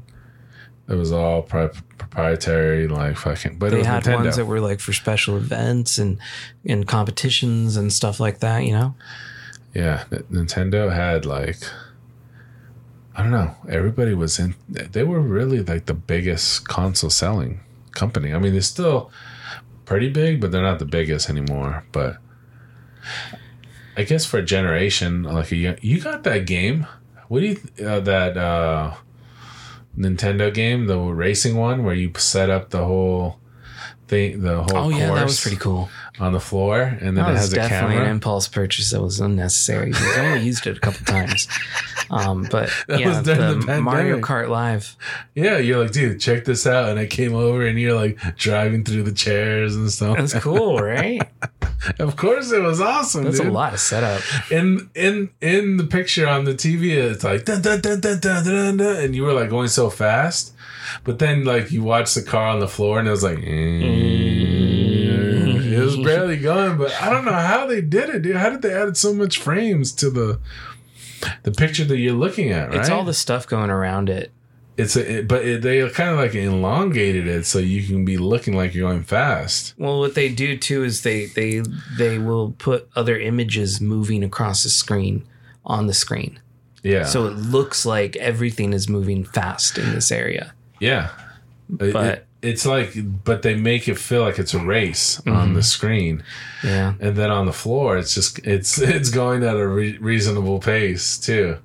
[0.88, 1.70] it was all pri-
[2.10, 3.58] proprietary, like fucking.
[3.58, 4.16] But it They had Nintendo.
[4.16, 6.18] ones that were like for special events and
[6.66, 8.64] and competitions and stuff like that.
[8.64, 8.94] You know.
[9.74, 11.58] yeah, Nintendo had like.
[13.14, 13.52] I don't know.
[13.68, 14.54] Everybody was in.
[14.68, 17.60] They were really like the biggest console selling
[17.92, 18.32] company.
[18.32, 19.10] I mean, they're still
[19.86, 21.84] pretty big, but they're not the biggest anymore.
[21.90, 22.18] But
[23.96, 26.86] I guess for a generation, like a, you got that game.
[27.26, 28.94] What do you uh, that uh,
[29.98, 33.38] Nintendo game, the racing one, where you set up the whole
[34.06, 35.90] thing, the whole Oh yeah, that was pretty cool.
[36.20, 38.04] on the floor, and then That it has a definitely camera.
[38.06, 39.88] an impulse purchase that was unnecessary.
[39.92, 41.48] He's only used it a couple times.
[42.10, 44.20] Um, but That yeah, the, the Mario.
[44.20, 44.96] Kart Live.
[45.34, 46.88] Yeah, you're like, dude, check this out.
[46.88, 50.16] And I came over and you're like driving through the chairs and stuff.
[50.16, 51.20] That's cool, right?
[51.98, 53.24] of course it was awesome.
[53.24, 53.48] That's dude.
[53.48, 54.22] a lot of setup.
[54.50, 58.44] In in in the picture on the TV, it's like dun, dun, dun, dun, dun,
[58.44, 60.54] dun, dun, and you were like going so fast.
[61.04, 63.42] But then like you watch the car on the floor and it was like eh,
[65.78, 66.04] it was mm.
[66.04, 68.36] barely going, but I don't know how they did it, dude.
[68.36, 70.40] How did they add so much frames to the
[71.42, 72.78] the picture that you're looking at, right?
[72.78, 74.32] It's all the stuff going around it.
[74.78, 78.16] It's a, it, but it, they kind of like elongated it so you can be
[78.16, 79.74] looking like you're going fast.
[79.76, 81.62] Well, what they do too is they they
[81.98, 85.24] they will put other images moving across the screen
[85.66, 86.38] on the screen,
[86.84, 87.04] Yeah.
[87.04, 90.54] so it looks like everything is moving fast in this area.
[90.80, 91.08] yeah.
[91.68, 92.92] But- it- it's like,
[93.24, 95.36] but they make it feel like it's a race Mm-hmm.
[95.36, 96.22] on the screen,
[96.62, 100.60] Yeah, and then on the floor, it's just it's it's going at a re- reasonable
[100.60, 101.56] pace too.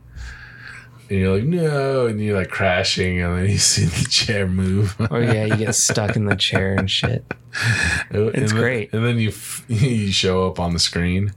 [1.13, 4.95] And you're like no, and you're like crashing, and then you see the chair move.
[5.11, 7.23] oh yeah, you get stuck in the chair and shit.
[8.09, 8.91] And then- great.
[8.93, 9.31] And then you
[9.67, 11.33] you show up on the screen.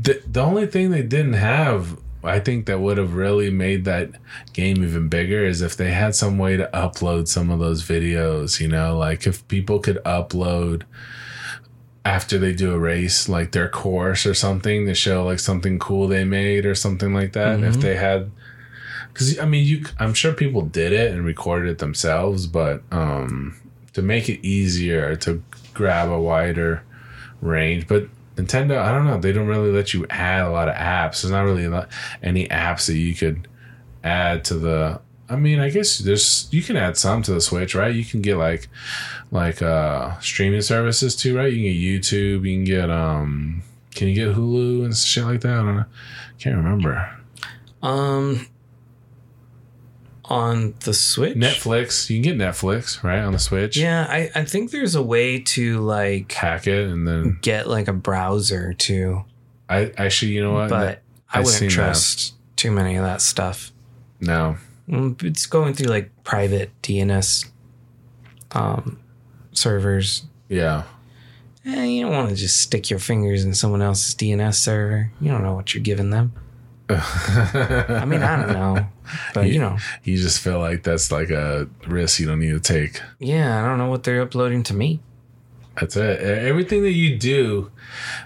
[0.00, 4.12] The, the only thing they didn't have, I think, that would have really made that
[4.52, 8.60] game even bigger is if they had some way to upload some of those videos.
[8.60, 10.82] You know, like if people could upload
[12.04, 16.06] after they do a race, like their course or something, to show like something cool
[16.08, 17.60] they made or something like that.
[17.62, 17.80] If Mhm.
[17.82, 18.30] they had,
[19.12, 23.60] because I mean, you, I'm sure people did it and recorded it themselves, but um,
[23.92, 25.42] to make it easier to
[25.74, 26.82] grab a wider
[27.40, 30.74] range, but Nintendo, I don't know, they don't really let you add a lot of
[30.74, 31.22] apps.
[31.22, 31.66] There's not really
[32.22, 33.48] any apps that you could
[34.04, 35.00] add to the.
[35.28, 37.94] I mean, I guess there's you can add some to the Switch, right?
[37.94, 38.68] You can get like
[39.30, 41.52] like uh streaming services too, right?
[41.52, 43.62] You can get YouTube, you can get um
[43.94, 45.52] can you get Hulu and shit like that?
[45.52, 45.84] I don't know.
[46.38, 47.16] Can't remember.
[47.82, 48.46] Um,
[50.30, 53.18] on the Switch, Netflix, you can get Netflix, right?
[53.18, 53.76] On the Switch.
[53.76, 57.88] Yeah, I, I think there's a way to like Hack it and then get like
[57.88, 59.24] a browser too,
[59.68, 60.70] I actually you know what?
[60.70, 61.02] but
[61.32, 61.74] I I've seen wouldn't that.
[61.74, 63.72] trust too many of that stuff.
[64.20, 64.56] no.
[64.88, 67.48] Mm, It's going through like private DNS
[68.52, 68.98] um,
[69.52, 70.24] servers.
[70.48, 70.82] Yeah.
[71.64, 75.12] Eh, you don't want to just stick your fingers in someone else's DNS server.
[75.20, 76.32] You don't know what you're giving them.
[76.98, 78.86] I mean, I don't know,
[79.34, 82.60] but you know, you just feel like that's like a risk you don't need to
[82.60, 83.00] take.
[83.18, 85.00] yeah, I don't know what they're uploading to me.
[85.80, 86.20] That's it.
[86.20, 87.70] Everything that you do,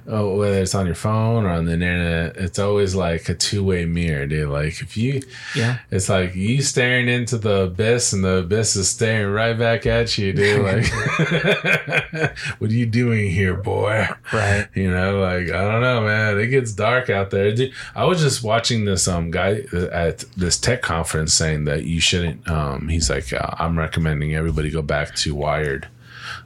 [0.09, 3.63] oh, whether it's on your phone or on the internet, it's always like a two
[3.63, 4.49] way mirror, dude.
[4.49, 5.23] Like if you,
[5.55, 9.87] Yeah, it's like you staring into the abyss and the abyss is staring right back
[9.87, 10.55] at you, dude.
[10.65, 10.87] Like,
[12.59, 14.09] what are you doing here, boy?
[14.33, 14.67] right.
[14.75, 16.39] You know, like I don't know, man.
[16.39, 17.55] It gets dark out there.
[17.55, 22.01] Dude, I was just watching this um guy at this tech conference saying that you
[22.01, 22.49] shouldn't.
[22.49, 25.87] Um, he's like, uh, I'm recommending everybody go back to wired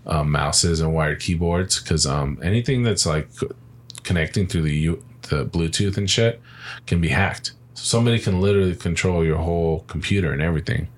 [0.09, 3.29] um, mouses and wired keyboards because um anything that's like
[4.03, 6.41] connecting through the U- the Bluetooth and shit
[6.87, 7.53] can be hacked.
[7.75, 10.89] So Somebody can literally control your whole computer and everything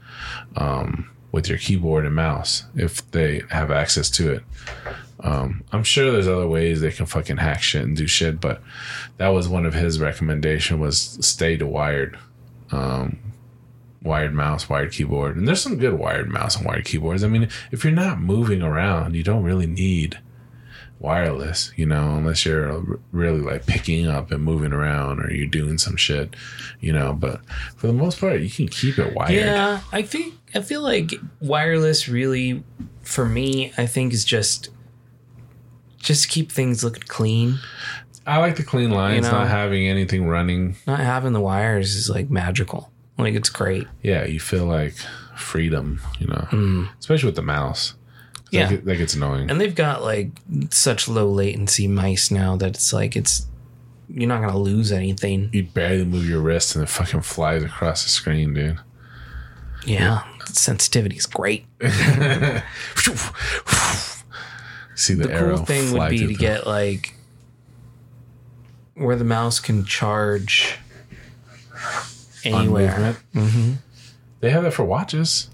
[0.57, 4.45] um, with your keyboard and mouse if they have access to it.
[5.23, 8.63] Um, I'm sure there's other ways they can fucking hack shit and do shit, but
[9.19, 12.19] that was one of his recommendation was stay to wired,
[12.71, 13.19] um,
[14.03, 17.23] wired mouse, wired keyboard, and there's some good wired mouse and wired keyboards.
[17.25, 20.19] I mean, if you're not moving around, you don't really need
[20.99, 25.79] wireless, you know, unless you're really like picking up and moving around or you're doing
[25.79, 26.35] some shit,
[26.81, 27.13] you know.
[27.13, 27.41] But
[27.77, 29.33] for the most part, you can keep it wired.
[29.33, 32.63] Yeah, I think I feel like wireless really,
[33.03, 34.71] for me, I think is just
[35.99, 37.59] just keep things looking clean.
[38.27, 39.39] I like the clean lines, You know?
[39.39, 40.77] not having anything running.
[40.87, 42.90] Not having the wires is like magical.
[43.21, 43.87] Like it's great.
[44.03, 44.95] Yeah, you feel like
[45.37, 46.89] freedom, you know, Mm.
[46.99, 47.95] especially with the mouse.
[48.51, 48.69] Yeah.
[48.71, 49.49] that, that gets annoying.
[49.51, 50.31] And they've got like
[50.71, 53.47] such low latency mice now that it's like it's
[54.09, 55.51] you're not gonna lose anything.
[55.53, 58.79] you barely move your wrist and it fucking flies across the screen, dude.
[59.87, 61.65] Yeah, sensitivity is great.
[64.97, 67.15] See the, The arrow cool thing would be to the- get like
[68.95, 70.77] where the mouse can charge
[72.45, 73.17] anywhere.
[73.35, 73.53] movement.
[73.55, 73.73] hmm
[74.41, 75.51] They have that for watches,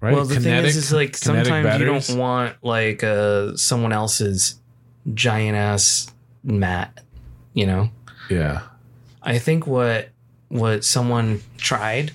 [0.00, 0.14] right?
[0.14, 4.56] Well, the thing is, is like kinetic sometimes you don't want like uh someone else's
[5.14, 6.10] giant ass
[6.44, 6.98] mat.
[7.54, 7.90] You know,
[8.30, 8.62] Yeah,
[9.22, 10.08] I think what
[10.48, 12.12] what someone tried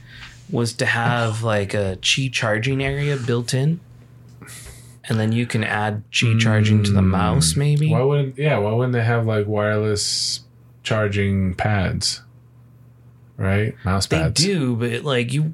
[0.50, 3.80] was to have like a Qi charging area built in,
[5.08, 7.08] and then you can add Qi charging to the Mm.
[7.10, 7.56] mouse.
[7.56, 8.38] Maybe Why wouldn't?
[8.38, 10.42] Yeah, why wouldn't they have like wireless
[10.84, 12.22] charging pads?
[13.38, 14.44] Right, mouse they pads.
[14.44, 15.54] do, but like you.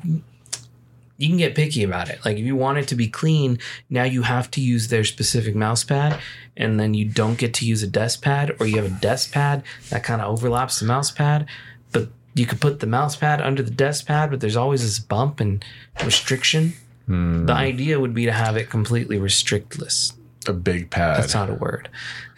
[1.17, 2.19] You can get picky about it.
[2.25, 3.59] Like if you want it to be clean,
[3.89, 6.19] now you have to use their specific mouse pad,
[6.57, 9.31] and then you don't get to use a desk pad, or you have a desk
[9.31, 11.45] pad that kind of overlaps the mouse pad.
[11.91, 14.97] But you could put the mouse pad under the desk pad, but there's always this
[14.99, 15.63] bump and
[16.03, 16.73] restriction.
[17.05, 20.13] Hmm, The idea would be to have it completely restrictless.
[20.47, 21.89] a big pad, That's not a word.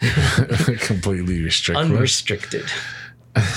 [0.80, 1.84] completely restricted.
[1.86, 2.64] Unrestricted.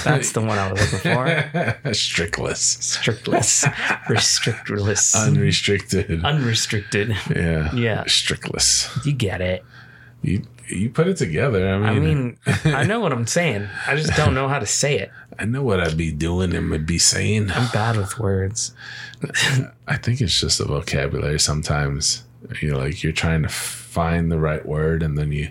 [0.04, 1.26] That's the one I was looking for.
[1.94, 3.64] Strictless, Strictless.
[4.08, 5.16] Restrictless.
[5.16, 6.24] unrestricted.
[6.26, 7.10] Unrestricted.
[7.34, 8.04] yeah, Yeah.
[8.04, 9.06] strictless.
[9.06, 9.64] You get it.
[10.22, 11.68] You you put it together.
[11.68, 13.68] I mean, I mean, I know what I'm saying.
[13.88, 15.12] I just don't know how to say it.
[15.40, 17.50] I know what I'd be doing and would be saying.
[17.52, 18.76] I'm bad with words.
[19.88, 21.40] I think it's just a vocabulary.
[21.40, 22.24] Sometimes
[22.62, 25.50] you know, like you're trying to find the right word, and then you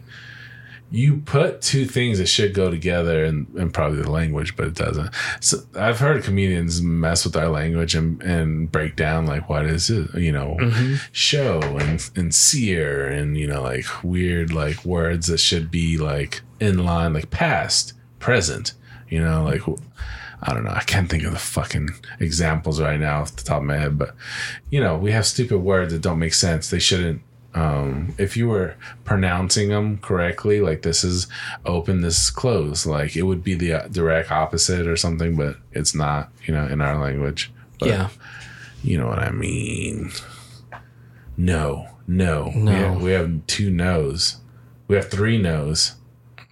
[0.90, 4.74] you put two things that should go together, and, and probably the language, but it
[4.74, 5.10] doesn't.
[5.40, 9.90] So I've heard comedians mess with our language and and break down like what is
[9.90, 10.94] it, you know, mm-hmm.
[11.12, 16.42] show and and seer, and you know, like weird like words that should be like
[16.58, 18.72] in line, like past, present.
[19.10, 19.62] You know, like
[20.42, 20.70] I don't know.
[20.70, 21.88] I can't think of the fucking
[22.20, 24.14] examples right now off the top of my head, but
[24.70, 26.70] you know, we have stupid words that don't make sense.
[26.70, 27.22] They shouldn't
[27.54, 31.26] um, if you were pronouncing them correctly, like this is
[31.64, 35.56] open, this is closed, like it would be the uh, direct opposite or something, but
[35.72, 37.50] it's not, you know, in our language.
[37.78, 38.08] But yeah.
[38.82, 40.12] You know what I mean?
[41.36, 42.72] No, no, No.
[42.72, 44.36] We have, we have two no's.
[44.86, 45.94] We have three no's.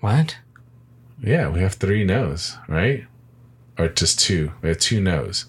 [0.00, 0.38] What?
[1.22, 3.06] Yeah, we have three no's, right?
[3.78, 4.52] Or just two.
[4.62, 5.46] We have two no's,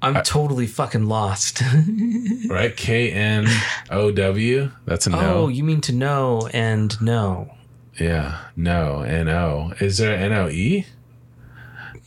[0.00, 1.62] I'm uh, totally fucking lost.
[2.48, 2.76] right?
[2.76, 3.46] K N
[3.90, 4.70] O W.
[4.84, 5.18] That's a no.
[5.18, 7.54] Oh, you mean to know and no.
[7.98, 9.72] Yeah, no, N O.
[9.80, 10.86] Is there N O E?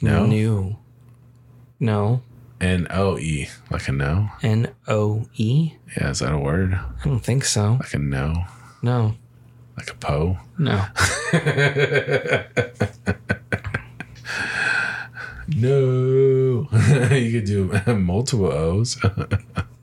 [0.01, 0.25] No.
[0.25, 0.77] New.
[1.79, 2.21] No.
[2.61, 4.29] N O E, like a no.
[4.43, 5.73] N O E?
[5.97, 6.73] Yeah, is that a word?
[6.75, 7.73] I don't think so.
[7.81, 8.45] Like a no,
[8.83, 9.15] No.
[9.75, 10.37] like a po.
[10.57, 10.85] No.
[15.53, 15.81] No,
[17.11, 18.97] you could do multiple O's.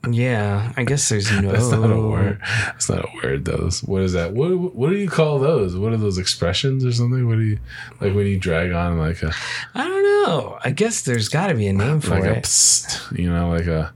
[0.09, 0.71] Yeah.
[0.77, 1.51] I guess there's no.
[1.51, 2.39] That's not a word.
[2.41, 3.45] That's not a word.
[3.45, 3.83] Those.
[3.83, 4.33] What is that?
[4.33, 5.75] What What do you call those?
[5.75, 7.27] What are those expressions or something?
[7.27, 7.59] What do you
[7.99, 9.33] like when you drag on like a
[9.75, 10.57] I don't know.
[10.63, 12.43] I guess there's got to be a name for like a it.
[12.45, 13.93] psst, you know, like a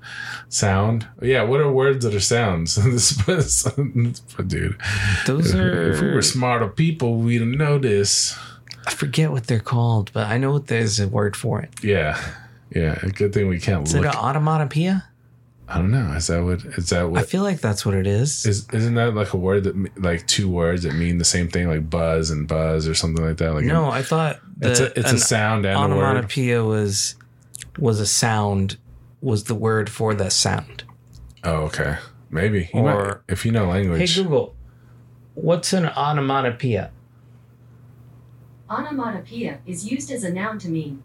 [0.50, 1.08] sound?
[1.22, 1.44] Yeah.
[1.44, 2.76] What are words that are sounds?
[3.26, 3.64] this,
[4.46, 4.76] dude.
[5.26, 8.38] Those are If we were smarter people, we'd know this.
[8.86, 11.72] I forget what they're called, but I know there's a word for it.
[11.82, 12.22] Yeah.
[12.76, 12.98] Yeah.
[13.04, 15.04] A good thing we can't Is it an automatopoeia?
[15.68, 16.12] I don't know.
[16.14, 16.64] Is that what?
[16.78, 17.22] Is that what?
[17.22, 18.46] I feel like that's what it is.
[18.46, 21.68] Is isn't that like a word that like two words that mean the same thing,
[21.70, 23.54] like buzz and buzz or something like that?
[23.54, 26.04] Like no, I thought it's the- a it's a sound and a word.
[26.04, 27.16] onomatopoeia was
[27.80, 28.78] was a sound
[29.22, 30.84] was the word for the sound.
[31.46, 31.98] Oh, okay.
[32.30, 34.14] Maybe you might, Or- if you know language.
[34.16, 34.22] Hey.
[34.24, 34.56] Google,
[35.36, 36.92] what's an onomatopoeia?
[38.70, 41.04] Onomatopoeia is used as a noun to mean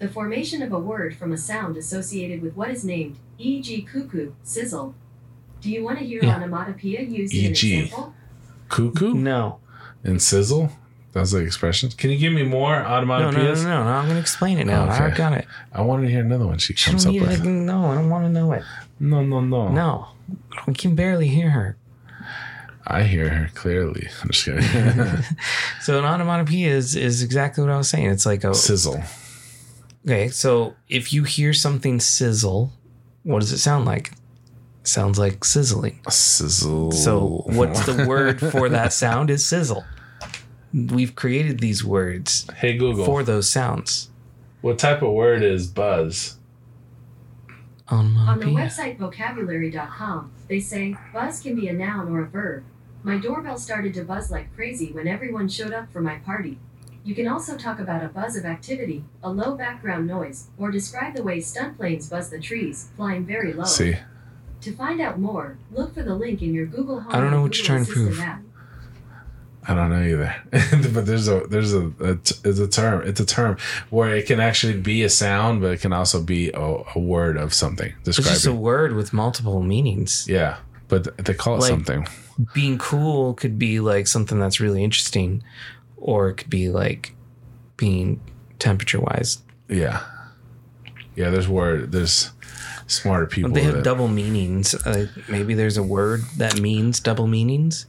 [0.00, 4.32] the formation of a word from a sound associated with what is named, e.g., cuckoo,
[4.42, 4.94] sizzle.
[5.60, 6.36] Do you want to hear Yeah.
[6.36, 8.14] onomatopoeia used in an example?
[8.68, 9.58] Cuckoo No,
[10.02, 10.72] and sizzle.
[11.12, 11.90] That's the expression.
[11.90, 13.72] Can you give me more no, no, no, no, no.
[13.82, 14.84] I'm gonna explain it now.
[14.84, 15.00] I Okay.
[15.00, 15.46] already got it.
[15.72, 16.58] I wanted to hear another one.
[16.58, 17.42] She She comes up with.
[17.42, 17.86] to no.
[17.86, 18.62] I don't want to know it.
[19.00, 19.68] No, no, no.
[19.70, 20.06] No,
[20.68, 21.76] we can barely hear her.
[22.86, 24.08] I hear her clearly.
[24.22, 24.62] I'm just kidding.
[25.82, 28.06] So an onomatopoeia is is exactly what I was saying.
[28.06, 29.02] It's like a sizzle.
[30.04, 30.28] Okay.
[30.28, 32.72] So if you hear something sizzle,
[33.22, 34.12] what does it sound like?
[34.82, 36.00] sounds like sizzling.
[36.08, 36.90] Sizzle.
[36.92, 39.84] So what's the word for that sound is sizzle.
[40.72, 43.04] We've created these words Hey Google.
[43.04, 44.10] for those sounds.
[44.60, 46.38] what type of word is buzz?
[47.88, 48.66] On the Onomatopoeia.
[48.66, 52.64] website vocabulary.com, they say buzz can be a noun or a verb.
[53.02, 56.58] My doorbell started to buzz like crazy when everyone showed up for my party.
[57.02, 61.14] You can also talk about a buzz of activity, a low background noise, or describe
[61.16, 63.64] the way stunt planes buzz the trees, flying very low.
[63.64, 63.94] See,
[64.60, 67.12] To find out more, look for the link in your Google Home.
[67.12, 68.20] I don't know or what you're trying to prove.
[68.20, 68.42] App.
[69.66, 70.34] I don't know either.
[70.92, 73.06] but there's a there's a, a t- it's a term.
[73.06, 73.56] It's a term
[73.90, 76.60] where it can actually be a sound, but it can also be a,
[76.94, 80.26] a word of something It's just a word with multiple meanings.
[80.28, 82.06] yeah, but they call it Like- something.
[82.54, 85.42] Being cool could be like something that's really interesting,
[86.00, 87.14] or it could be like
[87.76, 88.20] being
[88.58, 89.38] temperature wise.
[89.68, 90.02] Yeah,
[91.14, 91.30] yeah.
[91.30, 91.92] There's word.
[91.92, 92.30] There's
[92.86, 93.52] smarter people.
[93.52, 94.74] They have that- double meanings.
[94.74, 97.86] Uh, maybe there's a word that means double meanings.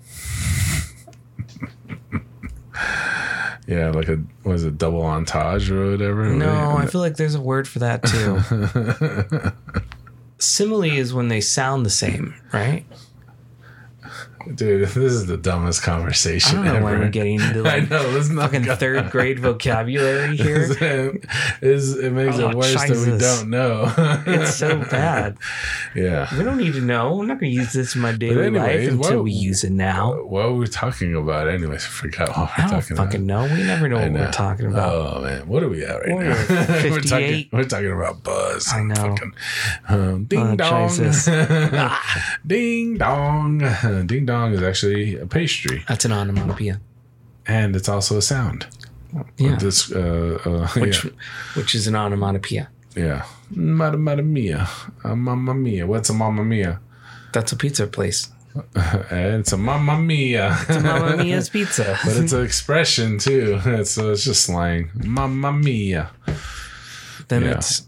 [3.67, 6.25] yeah, like a was it double entendre or whatever.
[6.27, 9.51] No, I feel like there's a word for that too.
[10.39, 12.83] Simile is when they sound the same, right?
[14.55, 16.59] Dude, this is the dumbest conversation.
[16.59, 16.83] I don't know ever.
[16.85, 18.01] why we're getting into I know.
[18.09, 21.19] Let's not fucking third grade vocabulary here.
[21.61, 23.93] is it makes Oh, it worse that we don't know.
[24.27, 25.37] It's so bad.
[25.95, 26.27] Yeah.
[26.37, 27.19] We don't need to know.
[27.21, 29.63] I'm not going to use this in my daily anyways, life until what- we use
[29.63, 30.21] it now.
[30.23, 31.47] What were we talking about?
[31.47, 33.43] Anyways, I forgot what I we're don't talking fucking know.
[33.43, 34.93] We never know what we're talking about.
[34.93, 36.31] Oh man, what are we at right We're now?
[36.31, 37.01] at we're talking.
[37.01, 37.49] 58.
[37.53, 38.67] We're talking about buzz.
[38.73, 38.95] I know.
[38.95, 39.33] Fucking,
[39.89, 40.89] um, ding Oh, dong.
[40.89, 41.25] Jesus.
[42.45, 43.59] ding dong.
[44.07, 46.79] Ding dong is actually a pastry, That's an onomatopoeia.
[47.47, 48.67] and it's also a sound.
[49.37, 49.57] Yeah.
[49.57, 51.11] This, uh, uh, Which, yeah.
[51.55, 52.69] which is an onomatopoeia.
[52.95, 53.25] Yeah.
[53.49, 54.67] Mamma mamma mia.
[55.03, 55.85] Uh, mamma mia.
[55.85, 56.79] What's a mamma mia?
[57.33, 58.29] That's a pizza place.
[58.75, 60.57] it's a mamma mia.
[60.61, 61.97] It's a mamma Mia's Pizza.
[62.03, 63.59] but it's an expression too.
[63.65, 64.91] It's, so it's just slang.
[65.05, 66.11] Mamma mia.
[67.29, 67.51] then yeah.
[67.51, 67.83] it's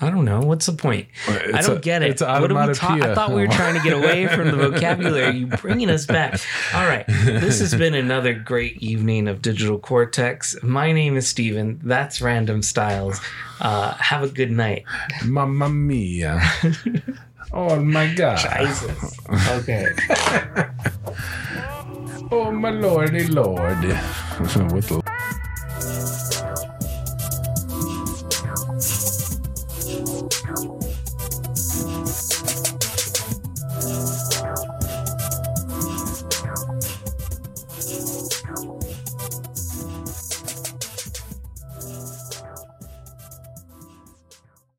[0.00, 0.40] I don't know.
[0.40, 1.08] What's the point?
[1.26, 2.10] I don't a- get it.
[2.10, 4.56] It's What are we ta- I thought we were trying to get away from the
[4.56, 5.36] vocabulary.
[5.38, 6.38] You bringing us back.
[6.74, 7.06] All right.
[7.06, 10.56] This has been another great evening of Digital Cortex.
[10.62, 11.80] My name is Steven.
[11.82, 13.20] That's Random Stylez.
[13.60, 14.84] Uh, have a good night.
[15.24, 16.40] Mamma mia.
[17.52, 18.38] Oh my god.
[18.66, 19.18] Jesus.
[19.50, 19.86] Okay.
[22.32, 23.78] Oh my lordy lord.
[24.72, 24.90] With